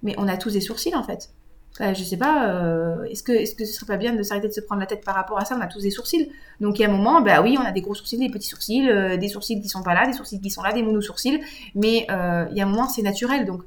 Mais 0.03 0.15
on 0.19 0.29
a 0.29 0.37
tous 0.37 0.53
des 0.53 0.61
sourcils 0.61 0.95
en 0.95 1.03
fait. 1.03 1.31
Je 1.81 2.05
sais 2.05 2.17
pas, 2.17 2.49
euh, 2.49 3.05
est-ce 3.05 3.23
que, 3.23 3.33
est-ce 3.33 3.55
que 3.55 3.65
ce 3.65 3.73
serait 3.73 3.87
pas 3.87 3.97
bien 3.97 4.15
de 4.15 4.23
s'arrêter 4.23 4.49
de 4.49 4.53
se 4.53 4.61
prendre 4.61 4.81
la 4.81 4.87
tête 4.87 5.05
par 5.05 5.15
rapport 5.15 5.39
à 5.39 5.45
ça? 5.45 5.57
On 5.57 5.61
a 5.61 5.67
tous 5.67 5.83
des 5.83 5.91
sourcils. 5.91 6.31
Donc 6.61 6.79
il 6.79 6.83
y 6.83 6.85
a 6.85 6.89
un 6.89 6.93
moment, 6.93 7.21
bah 7.21 7.41
oui, 7.43 7.57
on 7.61 7.65
a 7.65 7.73
des 7.73 7.81
gros 7.81 7.95
sourcils, 7.95 8.19
des 8.19 8.31
petits 8.31 8.49
sourcils, 8.49 8.89
euh, 8.91 9.17
des 9.17 9.29
sourcils 9.29 9.61
qui 9.61 9.69
sont 9.69 9.83
pas 9.83 9.95
là, 9.95 10.07
des 10.07 10.13
sourcils 10.13 10.41
qui 10.41 10.51
sont 10.51 10.63
là, 10.63 10.73
des 10.73 10.83
mono-sourcils. 10.83 11.41
Mais 11.75 12.07
euh, 12.11 12.47
il 12.51 12.57
y 12.57 12.61
a 12.61 12.67
un 12.67 12.69
moment, 12.69 12.89
c'est 12.89 13.03
naturel. 13.03 13.47
Donc 13.47 13.63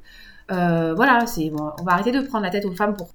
voilà, 0.48 1.26
c'est 1.26 1.50
on 1.50 1.82
va 1.84 1.92
arrêter 1.92 2.12
de 2.12 2.20
prendre 2.20 2.44
la 2.44 2.50
tête 2.50 2.66
aux 2.66 2.74
femmes 2.74 2.94
pour 2.94 3.08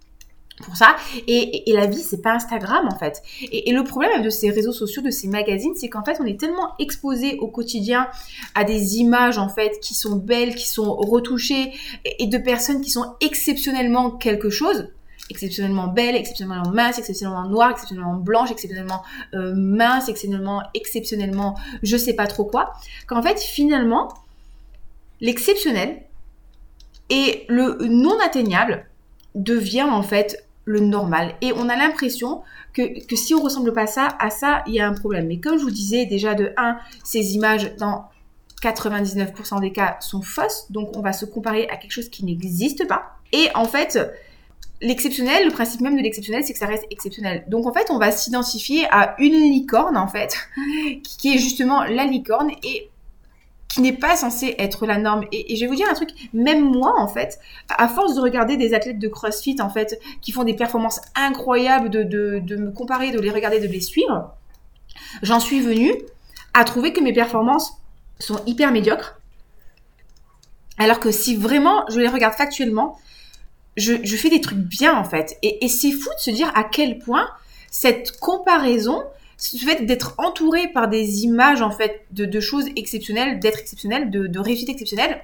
pour 0.63 0.75
ça. 0.75 0.95
Et, 1.27 1.69
et, 1.69 1.73
la 1.73 1.85
vie, 1.85 2.01
c'est 2.01 2.21
pas 2.21 2.33
Instagram 2.33 2.87
en 2.91 2.97
fait. 2.97 3.21
Et, 3.51 3.71
le 3.71 3.83
problème 3.83 4.21
de 4.23 4.29
ces 4.29 4.49
réseaux 4.49 4.71
sociaux, 4.71 5.01
de 5.01 5.11
ces 5.11 5.27
magazines, 5.27 5.73
c'est 5.75 5.87
qu'en 5.87 6.03
fait, 6.03 6.17
on 6.19 6.25
est 6.25 6.39
tellement 6.39 6.73
exposé 6.79 7.37
au 7.39 7.47
quotidien 7.47 8.07
à 8.55 8.63
des 8.63 8.97
images 8.97 9.37
en 9.37 9.49
fait 9.49 9.79
qui 9.81 9.93
sont 9.93 10.15
belles, 10.15 10.55
qui 10.55 10.67
sont 10.67 10.95
retouchées, 10.95 11.73
et, 12.19 12.27
de 12.27 12.37
personnes 12.37 12.81
qui 12.81 12.89
sont 12.89 13.15
exceptionnellement 13.21 14.11
quelque 14.11 14.49
chose 14.49 14.89
exceptionnellement 15.29 15.87
belles, 15.87 16.15
exceptionnellement 16.15 16.71
minces, 16.71 16.99
exceptionnellement 16.99 17.49
noires, 17.49 17.71
exceptionnellement 17.71 18.15
blanches, 18.15 18.49
exceptionnellement 18.49 19.03
euh, 19.33 19.53
minces, 19.55 20.07
exceptionnellement, 20.07 20.63
exceptionnellement, 20.73 21.55
je 21.83 21.97
sais 21.97 22.13
pas 22.13 22.27
trop 22.27 22.45
quoi, 22.45 22.71
qu'en 23.07 23.21
fait 23.21 23.37
finalement 23.37 24.07
l'exceptionnel 25.19 26.01
et 27.09 27.45
le 27.49 27.77
non 27.89 28.17
atteignable 28.21 28.85
devient 29.35 29.83
en 29.83 30.01
fait 30.01 30.46
le 30.67 30.81
normal. 30.81 31.33
Et 31.41 31.53
on 31.53 31.69
a 31.69 31.75
l'impression 31.75 32.43
que, 32.73 33.15
si 33.15 33.33
on 33.33 33.41
ressemble 33.41 33.73
pas 33.73 33.87
ça, 33.87 34.09
à 34.19 34.29
ça, 34.29 34.63
il 34.67 34.73
y 34.73 34.79
a 34.79 34.87
un 34.87 34.93
problème. 34.93 35.27
Mais 35.27 35.39
comme 35.39 35.57
je 35.57 35.63
vous 35.63 35.71
disais 35.71 36.05
déjà 36.05 36.35
de 36.35 36.51
1, 36.57 36.77
ces 37.03 37.35
images 37.35 37.75
dans 37.77 38.05
99% 38.61 39.61
des 39.61 39.71
cas 39.71 39.97
sont 40.01 40.21
fausses, 40.21 40.69
donc 40.69 40.95
on 40.97 41.01
va 41.01 41.13
se 41.13 41.25
comparer 41.25 41.69
à 41.69 41.77
quelque 41.77 41.91
chose 41.91 42.09
qui 42.09 42.25
n'existe 42.25 42.85
pas. 42.87 43.13
Et 43.31 43.47
en 43.55 43.65
fait, 43.65 43.97
l'exceptionnel, 44.81 45.45
le 45.45 45.51
principe 45.51 45.79
même 45.81 45.95
de 45.95 46.01
l'exceptionnel, 46.01 46.43
c'est 46.43 46.53
que 46.53 46.59
ça 46.59 46.67
reste 46.67 46.85
exceptionnel. 46.91 47.45
Donc 47.47 47.65
en 47.65 47.73
fait, 47.73 47.89
on 47.89 47.97
va 47.97 48.11
s'identifier 48.11 48.85
à 48.91 49.15
une 49.19 49.33
licorne 49.33 49.95
en 49.95 50.07
fait, 50.07 50.35
qui 51.03 51.33
est 51.33 51.37
justement 51.37 51.85
la 51.85 52.03
licorne 52.03 52.51
et 52.63 52.89
qui 53.67 53.81
n'est 53.81 53.93
pas 53.93 54.15
censé 54.15 54.55
être 54.57 54.85
la 54.85 54.97
norme. 54.97 55.25
Et, 55.31 55.55
je 55.55 55.61
vais 55.61 55.67
vous 55.67 55.75
dire 55.75 55.87
un 55.89 55.93
truc, 55.93 56.09
même 56.33 56.63
moi, 56.63 56.93
en 56.97 57.07
fait, 57.07 57.39
à 57.69 57.87
force 57.87 58.15
de 58.15 58.21
regarder 58.21 58.57
des 58.57 58.73
athlètes 58.73 58.99
de 58.99 59.07
CrossFit, 59.07 59.57
en 59.61 59.69
fait, 59.69 59.99
qui 60.21 60.31
font 60.31 60.43
des 60.43 60.55
performances 60.55 61.01
incroyables, 61.15 61.89
de, 61.89 62.03
de, 62.03 62.55
me 62.55 62.71
comparer, 62.71 63.11
de 63.11 63.19
les 63.19 63.29
regarder, 63.29 63.59
de 63.59 63.67
les 63.67 63.81
suivre, 63.81 64.33
j'en 65.21 65.39
suis 65.39 65.59
venue 65.59 65.93
à 66.53 66.63
trouver 66.63 66.93
que 66.93 67.01
mes 67.01 67.13
performances 67.13 67.73
sont 68.19 68.41
hyper 68.45 68.71
médiocres. 68.71 69.19
Alors 70.77 70.99
que 70.99 71.11
si 71.11 71.35
vraiment 71.35 71.85
je 71.89 71.99
les 71.99 72.07
regarde 72.07 72.35
factuellement, 72.35 72.97
je, 73.75 73.93
je 74.03 74.15
fais 74.15 74.29
des 74.29 74.41
trucs 74.41 74.57
bien, 74.57 74.97
en 74.97 75.03
fait. 75.03 75.37
Et, 75.43 75.63
et 75.65 75.67
c'est 75.67 75.91
fou 75.91 76.09
de 76.09 76.21
se 76.21 76.31
dire 76.31 76.51
à 76.55 76.63
quel 76.63 76.99
point 76.99 77.27
cette 77.69 78.19
comparaison 78.19 79.03
le 79.53 79.59
fait 79.59 79.85
d'être 79.85 80.15
entouré 80.17 80.67
par 80.69 80.87
des 80.87 81.23
images 81.23 81.61
en 81.61 81.71
fait 81.71 82.05
de, 82.11 82.39
choses 82.39 82.65
exceptionnelles, 82.75 83.39
d'être 83.39 83.59
exceptionnel, 83.59 84.09
de, 84.09 84.27
de 84.27 84.39
réussite 84.39 84.69
exceptionnelle, 84.69 85.21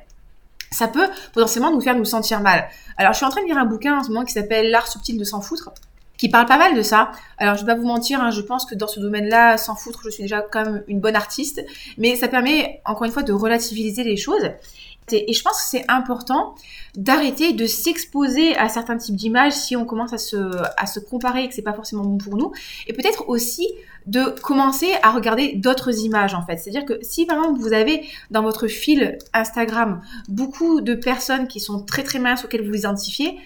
ça 0.72 0.88
peut 0.88 1.08
potentiellement 1.34 1.72
nous 1.72 1.82
faire 1.82 1.96
nous 1.96 2.06
sentir 2.06 2.42
mal. 2.42 2.68
Alors 2.98 3.14
je 3.14 3.18
suis 3.18 3.26
en 3.26 3.30
train 3.30 3.42
de 3.42 3.48
lire 3.48 3.58
un 3.58 3.66
bouquin 3.66 3.98
en 3.98 4.04
ce 4.04 4.10
moment 4.10 4.26
qui 4.26 4.34
s'appelle 4.34 4.72
L'art 4.72 4.88
subtil 4.88 5.18
de 5.18 5.24
s'en 5.24 5.42
foutre 5.42 5.72
qui 6.18 6.30
parle 6.30 6.46
pas 6.46 6.58
mal 6.58 6.76
de 6.76 6.82
ça. 6.82 7.12
Alors, 7.38 7.56
je 7.56 7.66
vais 7.66 7.74
pas 7.74 7.78
vous 7.78 7.86
mentir, 7.86 8.22
hein, 8.22 8.32
je 8.32 8.40
pense 8.42 8.66
que 8.66 8.76
dans 8.76 8.88
ce 8.88 9.00
domaine-là, 9.00 9.58
sans 9.58 9.76
foutre, 9.76 10.02
je 10.06 10.10
suis 10.10 10.24
déjà 10.24 10.42
comme 10.42 10.84
une 10.88 11.00
bonne 11.00 11.16
artiste, 11.18 11.62
mais 11.98 12.16
ça 12.16 12.28
permet, 12.28 12.82
encore 12.86 13.06
une 13.06 13.12
fois, 13.12 13.24
de 13.24 13.34
relativiser 13.34 14.04
les 14.04 14.16
choses. 14.16 14.52
Et 15.12 15.34
je 15.34 15.44
pense 15.44 15.62
que 15.62 15.68
c'est 15.68 15.86
important 15.90 16.56
d'arrêter 16.96 17.52
de 17.52 17.66
s'exposer 17.66 18.56
à 18.56 18.70
certains 18.70 18.96
types 18.96 19.16
d'images 19.16 19.52
si 19.52 19.76
on 19.76 19.84
commence 19.84 20.14
à 20.14 20.18
se, 20.18 20.38
à 20.78 20.86
se 20.86 21.02
comparer 21.02 21.44
et 21.44 21.50
que 21.50 21.56
c'est 21.56 21.62
pas 21.62 21.74
forcément 21.74 22.04
bon 22.04 22.18
pour 22.18 22.38
nous. 22.38 22.54
Et 22.88 22.94
peut-être 22.94 23.28
aussi 23.28 23.68
de 24.06 24.40
commencer 24.42 24.92
à 25.02 25.12
regarder 25.12 25.54
d'autres 25.56 26.04
images 26.04 26.34
en 26.34 26.46
fait. 26.46 26.58
C'est-à-dire 26.58 26.86
que 26.86 27.00
si 27.02 27.26
par 27.26 27.38
exemple 27.38 27.60
vous 27.60 27.74
avez 27.74 28.04
dans 28.32 28.42
votre 28.42 28.68
fil 28.68 29.18
Instagram 29.34 30.02
beaucoup 30.28 30.82
de 30.82 30.96
personnes 30.96 31.48
qui 31.48 31.60
sont 31.60 31.84
très 31.84 32.04
très 32.04 32.20
minces 32.20 32.44
auxquelles 32.46 32.64
vous 32.64 32.72
vous 32.72 32.80
identifiez, 32.80 33.38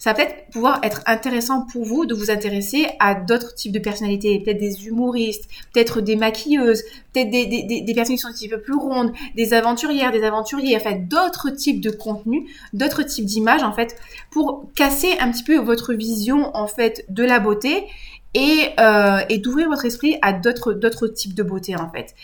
ça 0.00 0.14
va 0.14 0.16
peut-être 0.16 0.46
pouvoir 0.50 0.80
être 0.82 1.02
intéressant 1.04 1.66
pour 1.66 1.84
vous 1.84 2.06
de 2.06 2.14
vous 2.14 2.30
intéresser 2.30 2.86
à 3.00 3.14
d'autres 3.14 3.54
types 3.54 3.70
de 3.70 3.78
personnalités, 3.78 4.40
peut-être 4.40 4.58
des 4.58 4.86
humoristes, 4.86 5.46
peut-être 5.74 6.00
des 6.00 6.16
maquilleuses, 6.16 6.84
peut-être 7.12 7.28
des, 7.28 7.44
des, 7.44 7.82
des, 7.82 7.94
personnes 7.94 8.16
qui 8.16 8.22
sont 8.22 8.28
un 8.28 8.32
petit 8.32 8.48
peu 8.48 8.62
plus 8.62 8.76
rondes, 8.76 9.12
des 9.36 9.52
aventurières, 9.52 10.10
des 10.10 10.24
aventuriers, 10.24 10.74
en 10.74 10.80
fait, 10.80 11.06
d'autres 11.06 11.50
types 11.50 11.82
de 11.82 11.90
contenus, 11.90 12.44
d'autres 12.72 13.02
types 13.02 13.26
d'images, 13.26 13.62
en 13.62 13.74
fait, 13.74 13.94
pour 14.30 14.70
casser 14.74 15.18
un 15.20 15.30
petit 15.30 15.44
peu 15.44 15.58
votre 15.58 15.92
vision, 15.92 16.50
en 16.56 16.66
fait, 16.66 17.04
de 17.10 17.22
la 17.22 17.38
beauté 17.38 17.84
et, 18.34 18.70
euh, 18.78 19.20
et 19.28 19.38
d'ouvrir 19.38 19.68
votre 19.68 19.84
esprit 19.84 20.16
à 20.22 20.32
d'autres 20.32 20.72
d'autres 20.72 21.08
types 21.08 21.34
de 21.34 21.42
beauté 21.42 21.76
en 21.76 21.90
fait. 21.90 22.14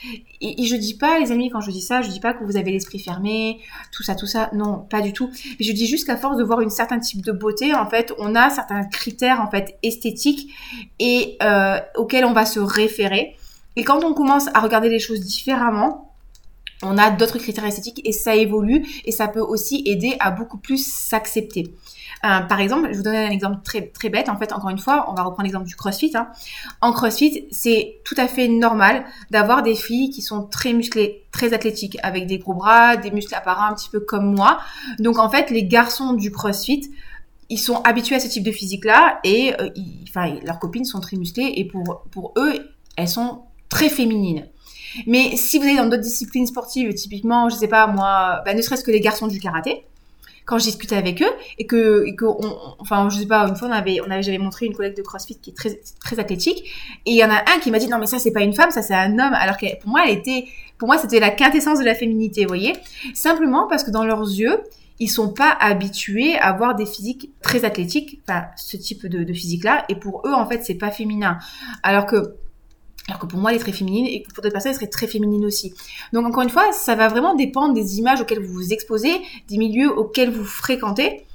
Et, 0.40 0.64
je 0.64 0.76
dis 0.76 0.94
pas 0.94 1.18
les 1.18 1.32
amis 1.32 1.50
quand 1.50 1.60
je 1.60 1.70
dis 1.70 1.80
ça, 1.80 2.02
je 2.02 2.08
dis 2.08 2.20
pas 2.20 2.32
que 2.32 2.44
vous 2.44 2.56
avez 2.56 2.70
l'esprit 2.70 2.98
fermé, 2.98 3.58
tout 3.92 4.02
ça 4.02 4.14
tout 4.14 4.26
ça, 4.26 4.50
non, 4.52 4.86
pas 4.88 5.00
du 5.00 5.12
tout. 5.12 5.30
Mais 5.58 5.64
je 5.64 5.72
dis 5.72 5.86
juste 5.86 6.06
qu'à 6.06 6.16
force 6.16 6.36
de 6.36 6.44
voir 6.44 6.60
une 6.60 6.70
certaine 6.70 7.00
type 7.00 7.24
de 7.24 7.32
beauté, 7.32 7.74
en 7.74 7.88
fait, 7.88 8.12
on 8.18 8.34
a 8.34 8.50
certains 8.50 8.84
critères 8.84 9.40
en 9.40 9.50
fait 9.50 9.78
esthétiques 9.82 10.52
et 10.98 11.36
euh, 11.42 11.78
auxquels 11.96 12.24
on 12.24 12.32
va 12.32 12.46
se 12.46 12.60
référer. 12.60 13.36
Et 13.74 13.84
quand 13.84 14.04
on 14.04 14.14
commence 14.14 14.48
à 14.54 14.60
regarder 14.60 14.88
les 14.88 15.00
choses 15.00 15.20
différemment, 15.20 16.14
on 16.82 16.98
a 16.98 17.10
d'autres 17.10 17.38
critères 17.38 17.64
esthétiques 17.64 18.02
et 18.04 18.12
ça 18.12 18.36
évolue 18.36 18.86
et 19.04 19.12
ça 19.12 19.28
peut 19.28 19.40
aussi 19.40 19.82
aider 19.86 20.16
à 20.20 20.30
beaucoup 20.30 20.58
plus 20.58 20.86
s'accepter. 20.86 21.72
Euh, 22.24 22.40
par 22.40 22.60
exemple, 22.60 22.88
je 22.92 22.96
vous 22.96 23.02
donne 23.02 23.14
un 23.14 23.30
exemple 23.30 23.58
très, 23.62 23.88
très 23.88 24.08
bête. 24.08 24.28
En 24.28 24.36
fait, 24.36 24.52
encore 24.52 24.70
une 24.70 24.78
fois, 24.78 25.06
on 25.10 25.14
va 25.14 25.22
reprendre 25.22 25.44
l'exemple 25.44 25.66
du 25.66 25.76
CrossFit. 25.76 26.12
Hein. 26.14 26.28
En 26.80 26.92
CrossFit, 26.92 27.46
c'est 27.50 27.98
tout 28.04 28.14
à 28.18 28.26
fait 28.26 28.48
normal 28.48 29.04
d'avoir 29.30 29.62
des 29.62 29.74
filles 29.74 30.10
qui 30.10 30.22
sont 30.22 30.44
très 30.44 30.72
musclées, 30.72 31.24
très 31.30 31.52
athlétiques, 31.52 31.98
avec 32.02 32.26
des 32.26 32.38
gros 32.38 32.54
bras, 32.54 32.96
des 32.96 33.10
muscles 33.10 33.34
apparents 33.34 33.66
un 33.66 33.74
petit 33.74 33.90
peu 33.90 34.00
comme 34.00 34.34
moi. 34.34 34.58
Donc, 34.98 35.18
en 35.18 35.28
fait, 35.28 35.50
les 35.50 35.64
garçons 35.64 36.14
du 36.14 36.30
CrossFit, 36.32 36.90
ils 37.48 37.58
sont 37.58 37.80
habitués 37.82 38.16
à 38.16 38.20
ce 38.20 38.28
type 38.28 38.42
de 38.42 38.50
physique-là 38.50 39.20
et 39.22 39.54
euh, 39.60 39.70
enfin, 40.08 40.34
leurs 40.44 40.58
copines 40.58 40.84
sont 40.84 41.00
très 41.00 41.16
musclées 41.16 41.52
et 41.56 41.64
pour, 41.64 42.04
pour 42.10 42.32
eux, 42.36 42.54
elles 42.96 43.08
sont 43.08 43.42
très 43.68 43.88
féminines. 43.88 44.46
Mais 45.06 45.36
si 45.36 45.58
vous 45.58 45.64
allez 45.64 45.76
dans 45.76 45.84
d'autres 45.84 46.02
disciplines 46.02 46.46
sportives, 46.46 46.92
typiquement, 46.94 47.48
je 47.48 47.56
sais 47.56 47.68
pas 47.68 47.86
moi, 47.86 48.40
bah, 48.44 48.54
ne 48.54 48.62
serait-ce 48.62 48.82
que 48.82 48.90
les 48.90 49.00
garçons 49.00 49.26
du 49.26 49.38
karaté, 49.38 49.84
quand 50.46 50.58
je 50.58 50.64
discutais 50.64 50.96
avec 50.96 51.20
eux 51.22 51.30
et 51.58 51.66
que, 51.66 52.06
et 52.06 52.14
que 52.14 52.24
enfin, 52.78 53.08
je 53.10 53.18
sais 53.18 53.26
pas, 53.26 53.46
une 53.48 53.56
fois, 53.56 53.68
on 53.68 53.72
avait, 53.72 54.00
on 54.00 54.10
avait, 54.10 54.22
j'avais 54.22 54.38
montré 54.38 54.66
une 54.66 54.74
collègue 54.74 54.96
de 54.96 55.02
CrossFit 55.02 55.38
qui 55.38 55.50
est 55.50 55.52
très, 55.52 55.78
très 56.00 56.18
athlétique 56.20 56.64
et 57.04 57.10
il 57.10 57.16
y 57.16 57.24
en 57.24 57.30
a 57.30 57.38
un 57.38 57.58
qui 57.60 57.70
m'a 57.70 57.78
dit 57.78 57.88
non, 57.88 57.98
mais 57.98 58.06
ça, 58.06 58.18
c'est 58.18 58.30
pas 58.30 58.42
une 58.42 58.54
femme, 58.54 58.70
ça, 58.70 58.80
c'est 58.80 58.94
un 58.94 59.12
homme. 59.18 59.34
Alors 59.34 59.58
que 59.58 59.66
pour 59.80 59.90
moi, 59.90 60.02
elle 60.06 60.16
était, 60.16 60.46
pour 60.78 60.86
moi, 60.86 60.98
c'était 60.98 61.20
la 61.20 61.30
quintessence 61.30 61.80
de 61.80 61.84
la 61.84 61.94
féminité, 61.94 62.42
vous 62.42 62.48
voyez. 62.48 62.74
Simplement 63.12 63.66
parce 63.68 63.82
que 63.82 63.90
dans 63.90 64.04
leurs 64.04 64.22
yeux, 64.22 64.60
ils 64.98 65.08
sont 65.08 65.32
pas 65.32 65.50
habitués 65.60 66.36
à 66.36 66.46
avoir 66.48 66.74
des 66.74 66.86
physiques 66.86 67.30
très 67.42 67.64
athlétiques, 67.64 68.20
enfin, 68.26 68.46
ce 68.56 68.76
type 68.76 69.06
de, 69.06 69.24
de 69.24 69.32
physique-là. 69.32 69.84
Et 69.88 69.96
pour 69.96 70.22
eux, 70.26 70.32
en 70.32 70.46
fait, 70.46 70.64
c'est 70.64 70.76
pas 70.76 70.90
féminin. 70.90 71.38
Alors 71.82 72.06
que 72.06 72.36
Alors 73.08 73.20
que 73.20 73.26
pour 73.26 73.38
moi, 73.38 73.50
elle 73.50 73.56
est 73.56 73.60
très 73.60 73.72
féminine 73.72 74.06
et 74.06 74.22
pour 74.22 74.42
d'autres 74.42 74.52
personnes, 74.52 74.70
elle 74.70 74.76
serait 74.76 74.88
très 74.88 75.06
féminine 75.06 75.44
aussi. 75.44 75.74
Donc 76.12 76.26
encore 76.26 76.42
une 76.42 76.50
fois, 76.50 76.72
ça 76.72 76.94
va 76.94 77.08
vraiment 77.08 77.34
dépendre 77.34 77.74
des 77.74 77.98
images 77.98 78.20
auxquelles 78.20 78.44
vous 78.44 78.52
vous 78.52 78.72
exposez, 78.72 79.20
des 79.48 79.58
milieux 79.58 79.96
auxquels 79.96 80.30
vous 80.30 80.44
fréquentez 80.44 81.25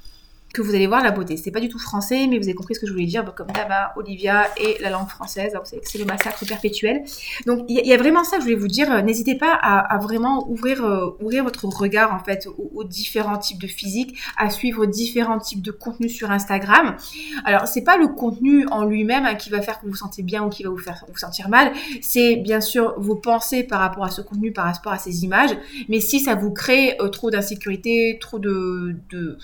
que 0.52 0.62
vous 0.62 0.74
allez 0.74 0.86
voir 0.86 1.02
la 1.02 1.10
beauté. 1.10 1.36
C'est 1.36 1.50
pas 1.50 1.60
du 1.60 1.68
tout 1.68 1.78
français, 1.78 2.26
mais 2.28 2.38
vous 2.38 2.44
avez 2.44 2.54
compris 2.54 2.74
ce 2.74 2.80
que 2.80 2.86
je 2.86 2.92
voulais 2.92 3.06
dire. 3.06 3.24
comme 3.34 3.48
d'hab, 3.48 3.72
Olivia 3.96 4.46
et 4.56 4.76
la 4.80 4.90
langue 4.90 5.08
française, 5.08 5.52
que 5.52 5.76
c'est 5.82 5.98
le 5.98 6.04
massacre 6.04 6.44
perpétuel. 6.46 7.02
Donc 7.46 7.64
il 7.68 7.86
y, 7.86 7.92
a 7.92 7.96
vraiment 7.96 8.24
ça 8.24 8.36
que 8.36 8.42
je 8.42 8.48
voulais 8.48 8.60
vous 8.60 8.68
dire. 8.68 9.02
N'hésitez 9.02 9.34
pas 9.34 9.52
à, 9.54 9.98
vraiment 9.98 10.48
ouvrir, 10.50 10.84
euh, 10.84 11.16
ouvrir 11.20 11.44
votre 11.44 11.66
regard 11.66 12.12
en 12.14 12.22
fait 12.22 12.48
aux, 12.74 12.84
différents 12.84 13.38
types 13.38 13.60
de 13.60 13.66
physique, 13.66 14.18
à 14.36 14.50
suivre 14.50 14.86
différents 14.86 15.38
types 15.38 15.62
de 15.62 15.70
contenus 15.70 16.14
sur 16.14 16.30
Instagram. 16.30 16.96
Alors 17.44 17.66
c'est 17.66 17.84
pas 17.84 17.96
le 17.96 18.08
contenu 18.08 18.66
en 18.70 18.84
lui-même 18.84 19.24
hein, 19.24 19.34
qui 19.34 19.50
va 19.50 19.62
faire 19.62 19.78
que 19.78 19.86
vous 19.86 19.92
vous 19.92 19.96
sentez 19.96 20.22
bien 20.22 20.44
ou 20.44 20.48
qui 20.48 20.64
va 20.64 20.70
vous 20.70 20.78
faire 20.78 21.04
vous 21.08 21.18
sentir 21.18 21.48
mal. 21.48 21.72
C'est 22.00 22.36
bien 22.36 22.60
sûr 22.60 22.94
vos 22.98 23.16
pensées 23.16 23.62
par 23.62 23.80
rapport 23.80 24.04
à 24.04 24.10
ce 24.10 24.20
contenu, 24.20 24.52
par 24.52 24.66
rapport 24.66 24.92
à 24.92 24.98
ces 24.98 25.24
images. 25.24 25.56
Mais 25.88 26.00
si 26.00 26.20
ça 26.20 26.34
vous 26.34 26.50
crée 26.52 26.96
euh, 27.00 27.08
trop 27.08 27.30
d'insécurité, 27.30 28.18
trop 28.20 28.38
de, 28.38 28.96
de, 29.10 29.38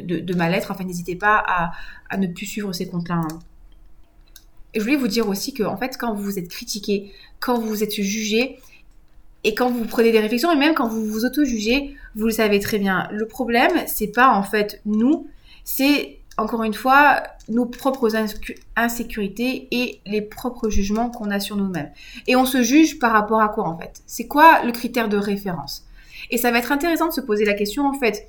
de, 0.00 0.34
Enfin, 0.58 0.84
n'hésitez 0.84 1.16
pas 1.16 1.42
à, 2.10 2.16
ne 2.16 2.26
plus 2.26 2.46
suivre 2.46 2.72
ces 2.72 2.86
comptes-là. 2.88 3.16
Hein. 3.16 3.38
Je 4.74 4.80
voulais 4.80 4.96
vous 4.96 5.08
dire 5.08 5.28
aussi 5.28 5.54
que, 5.54 5.62
en 5.62 5.76
fait, 5.76 5.96
quand 5.98 6.14
vous 6.14 6.38
êtes 6.38 6.48
critiqué, 6.48 7.12
quand 7.40 7.58
vous 7.58 7.82
êtes 7.82 7.94
jugé, 7.94 8.58
et 9.44 9.54
quand 9.54 9.70
vous 9.70 9.84
prenez 9.84 10.10
des 10.10 10.20
réflexions, 10.20 10.50
et 10.50 10.56
même 10.56 10.74
quand 10.74 10.88
vous 10.88 11.04
vous 11.04 11.24
auto-jugez, 11.24 11.94
vous 12.16 12.26
le 12.26 12.32
savez 12.32 12.60
très 12.60 12.78
bien. 12.78 13.08
Le 13.12 13.26
problème, 13.26 13.72
c'est 13.86 14.08
pas 14.08 14.30
en 14.30 14.42
fait 14.42 14.80
nous, 14.86 15.28
c'est 15.64 16.18
encore 16.36 16.64
une 16.64 16.74
fois 16.74 17.22
nos 17.48 17.66
propres 17.66 18.10
insécurités 18.76 19.68
et 19.70 20.00
les 20.06 20.22
propres 20.22 20.70
jugements 20.70 21.10
qu'on 21.10 21.30
a 21.30 21.40
sur 21.40 21.56
nous-mêmes. 21.56 21.90
Et 22.26 22.36
on 22.36 22.46
se 22.46 22.62
juge 22.62 22.98
par 22.98 23.12
rapport 23.12 23.40
à 23.40 23.48
quoi 23.48 23.68
en 23.68 23.78
fait? 23.78 24.02
C'est 24.06 24.26
quoi 24.26 24.64
le 24.64 24.72
critère 24.72 25.08
de 25.08 25.18
référence? 25.18 25.84
Et 26.30 26.38
ça 26.38 26.50
va 26.50 26.58
être 26.58 26.72
intéressant 26.72 27.08
de 27.08 27.12
se 27.12 27.20
poser 27.20 27.44
la 27.44 27.54
question 27.54 27.86
en 27.86 27.92
fait 27.92 28.28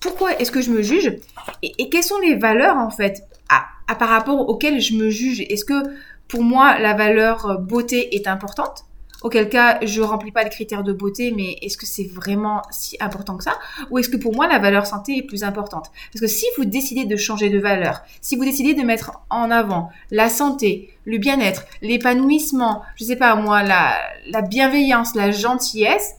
pourquoi 0.00 0.38
est-ce 0.38 0.50
que 0.50 0.60
je 0.60 0.70
me 0.70 0.82
juge 0.82 1.18
et, 1.62 1.88
quelles 1.90 2.02
sont 2.04 2.18
les 2.18 2.36
valeurs 2.36 2.76
en 2.76 2.90
fait 2.90 3.22
à, 3.48 3.94
par 3.94 4.08
rapport 4.08 4.48
auxquelles 4.48 4.80
je 4.80 4.94
me 4.94 5.10
juge? 5.10 5.40
Est-ce 5.40 5.64
que 5.64 5.82
pour 6.28 6.42
moi 6.42 6.78
la 6.78 6.94
valeur 6.94 7.46
euh, 7.46 7.56
beauté 7.56 8.16
est 8.16 8.26
importante? 8.26 8.86
Auquel 9.22 9.50
cas, 9.50 9.78
je 9.82 10.00
remplis 10.00 10.32
pas 10.32 10.44
les 10.44 10.48
critères 10.48 10.82
de 10.82 10.94
beauté, 10.94 11.30
mais 11.36 11.58
est-ce 11.60 11.76
que 11.76 11.84
c'est 11.84 12.10
vraiment 12.10 12.62
si 12.70 12.96
important 13.00 13.36
que 13.36 13.44
ça? 13.44 13.58
Ou 13.90 13.98
est-ce 13.98 14.08
que 14.08 14.16
pour 14.16 14.34
moi, 14.34 14.48
la 14.48 14.58
valeur 14.58 14.86
santé 14.86 15.18
est 15.18 15.22
plus 15.22 15.44
importante? 15.44 15.90
Parce 16.10 16.22
que 16.22 16.26
si 16.26 16.46
vous 16.56 16.64
décidez 16.64 17.04
de 17.04 17.16
changer 17.16 17.50
de 17.50 17.58
valeur, 17.58 18.00
si 18.22 18.36
vous 18.36 18.46
décidez 18.46 18.72
de 18.72 18.80
mettre 18.80 19.20
en 19.28 19.50
avant 19.50 19.90
la 20.10 20.30
santé, 20.30 20.88
le 21.04 21.18
bien-être, 21.18 21.64
l'épanouissement, 21.82 22.82
je 22.96 23.04
sais 23.04 23.16
pas 23.16 23.34
moi, 23.34 23.62
la, 23.62 23.94
la 24.26 24.40
bienveillance, 24.40 25.14
la 25.14 25.32
gentillesse, 25.32 26.14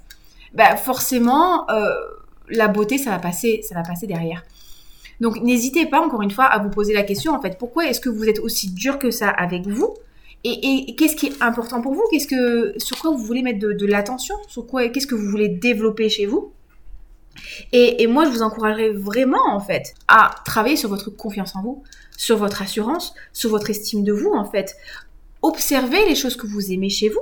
bah 0.53 0.75
forcément, 0.75 1.67
euh, 1.71 1.89
la 2.51 2.67
beauté, 2.67 2.97
ça 2.97 3.11
va 3.11 3.19
passer, 3.19 3.61
ça 3.67 3.75
va 3.75 3.83
passer 3.83 4.07
derrière. 4.07 4.43
Donc 5.19 5.41
n'hésitez 5.41 5.85
pas 5.85 6.01
encore 6.01 6.21
une 6.21 6.31
fois 6.31 6.45
à 6.45 6.59
vous 6.59 6.69
poser 6.69 6.93
la 6.93 7.03
question 7.03 7.33
en 7.33 7.41
fait, 7.41 7.57
pourquoi 7.57 7.85
est-ce 7.87 7.99
que 7.99 8.09
vous 8.09 8.25
êtes 8.25 8.39
aussi 8.39 8.71
dur 8.71 8.99
que 8.99 9.11
ça 9.11 9.29
avec 9.29 9.67
vous? 9.67 9.95
Et, 10.43 10.95
qu'est-ce 10.97 11.15
qui 11.15 11.27
est 11.27 11.41
important 11.43 11.81
pour 11.81 11.93
vous? 11.93 12.01
Qu'est-ce 12.09 12.25
que 12.25 12.73
sur 12.77 12.97
quoi 12.97 13.11
vous 13.11 13.23
voulez 13.23 13.43
mettre 13.43 13.59
de, 13.59 13.85
l'attention? 13.85 14.35
Sur 14.47 14.65
quoi 14.65 14.87
Qu'est-ce 14.89 15.05
que 15.05 15.13
vous 15.13 15.29
voulez 15.29 15.49
développer 15.49 16.09
chez 16.09 16.25
vous? 16.25 16.51
Et, 17.71 18.01
et, 18.01 18.07
moi, 18.07 18.25
je 18.25 18.31
vous 18.31 18.41
encouragerais 18.41 18.89
vraiment, 18.89 19.53
en 19.53 19.59
fait, 19.59 19.93
à 20.07 20.33
travailler 20.43 20.77
sur 20.77 20.89
votre 20.89 21.11
confiance 21.11 21.55
en 21.55 21.61
vous, 21.61 21.83
sur 22.17 22.37
votre 22.37 22.63
assurance, 22.63 23.13
sur 23.33 23.51
votre 23.51 23.69
estime 23.69 24.03
de 24.03 24.11
vous, 24.11 24.31
en 24.31 24.45
fait. 24.45 24.75
Observez 25.43 26.05
les 26.07 26.15
choses 26.15 26.35
que 26.35 26.47
vous 26.47 26.71
aimez 26.71 26.89
chez 26.89 27.09
vous. 27.09 27.21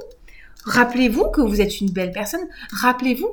Rappelez-vous 0.64 1.30
que 1.32 1.42
vous 1.42 1.60
êtes 1.60 1.82
une 1.82 1.92
belle 1.92 2.14
personne. 2.14 2.48
Rappelez-vous 2.72 3.30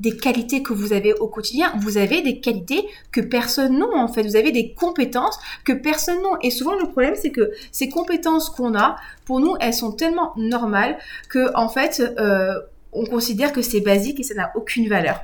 des 0.00 0.16
qualités 0.16 0.62
que 0.62 0.72
vous 0.72 0.92
avez 0.92 1.14
au 1.14 1.28
quotidien. 1.28 1.72
Vous 1.80 1.98
avez 1.98 2.22
des 2.22 2.40
qualités 2.40 2.86
que 3.12 3.20
personne 3.20 3.78
n'a 3.78 3.86
en 3.86 4.08
fait. 4.08 4.22
Vous 4.22 4.36
avez 4.36 4.50
des 4.50 4.72
compétences 4.74 5.38
que 5.64 5.72
personne 5.72 6.20
n'a. 6.22 6.38
Et 6.42 6.50
souvent 6.50 6.74
le 6.74 6.88
problème 6.88 7.14
c'est 7.14 7.30
que 7.30 7.52
ces 7.70 7.88
compétences 7.88 8.50
qu'on 8.50 8.74
a, 8.74 8.96
pour 9.24 9.40
nous, 9.40 9.54
elles 9.60 9.74
sont 9.74 9.92
tellement 9.92 10.32
normales 10.36 10.98
que 11.28 11.54
en 11.54 11.68
fait, 11.68 12.02
euh, 12.18 12.58
on 12.92 13.04
considère 13.04 13.52
que 13.52 13.62
c'est 13.62 13.80
basique 13.80 14.18
et 14.20 14.22
ça 14.22 14.34
n'a 14.34 14.50
aucune 14.56 14.88
valeur. 14.88 15.20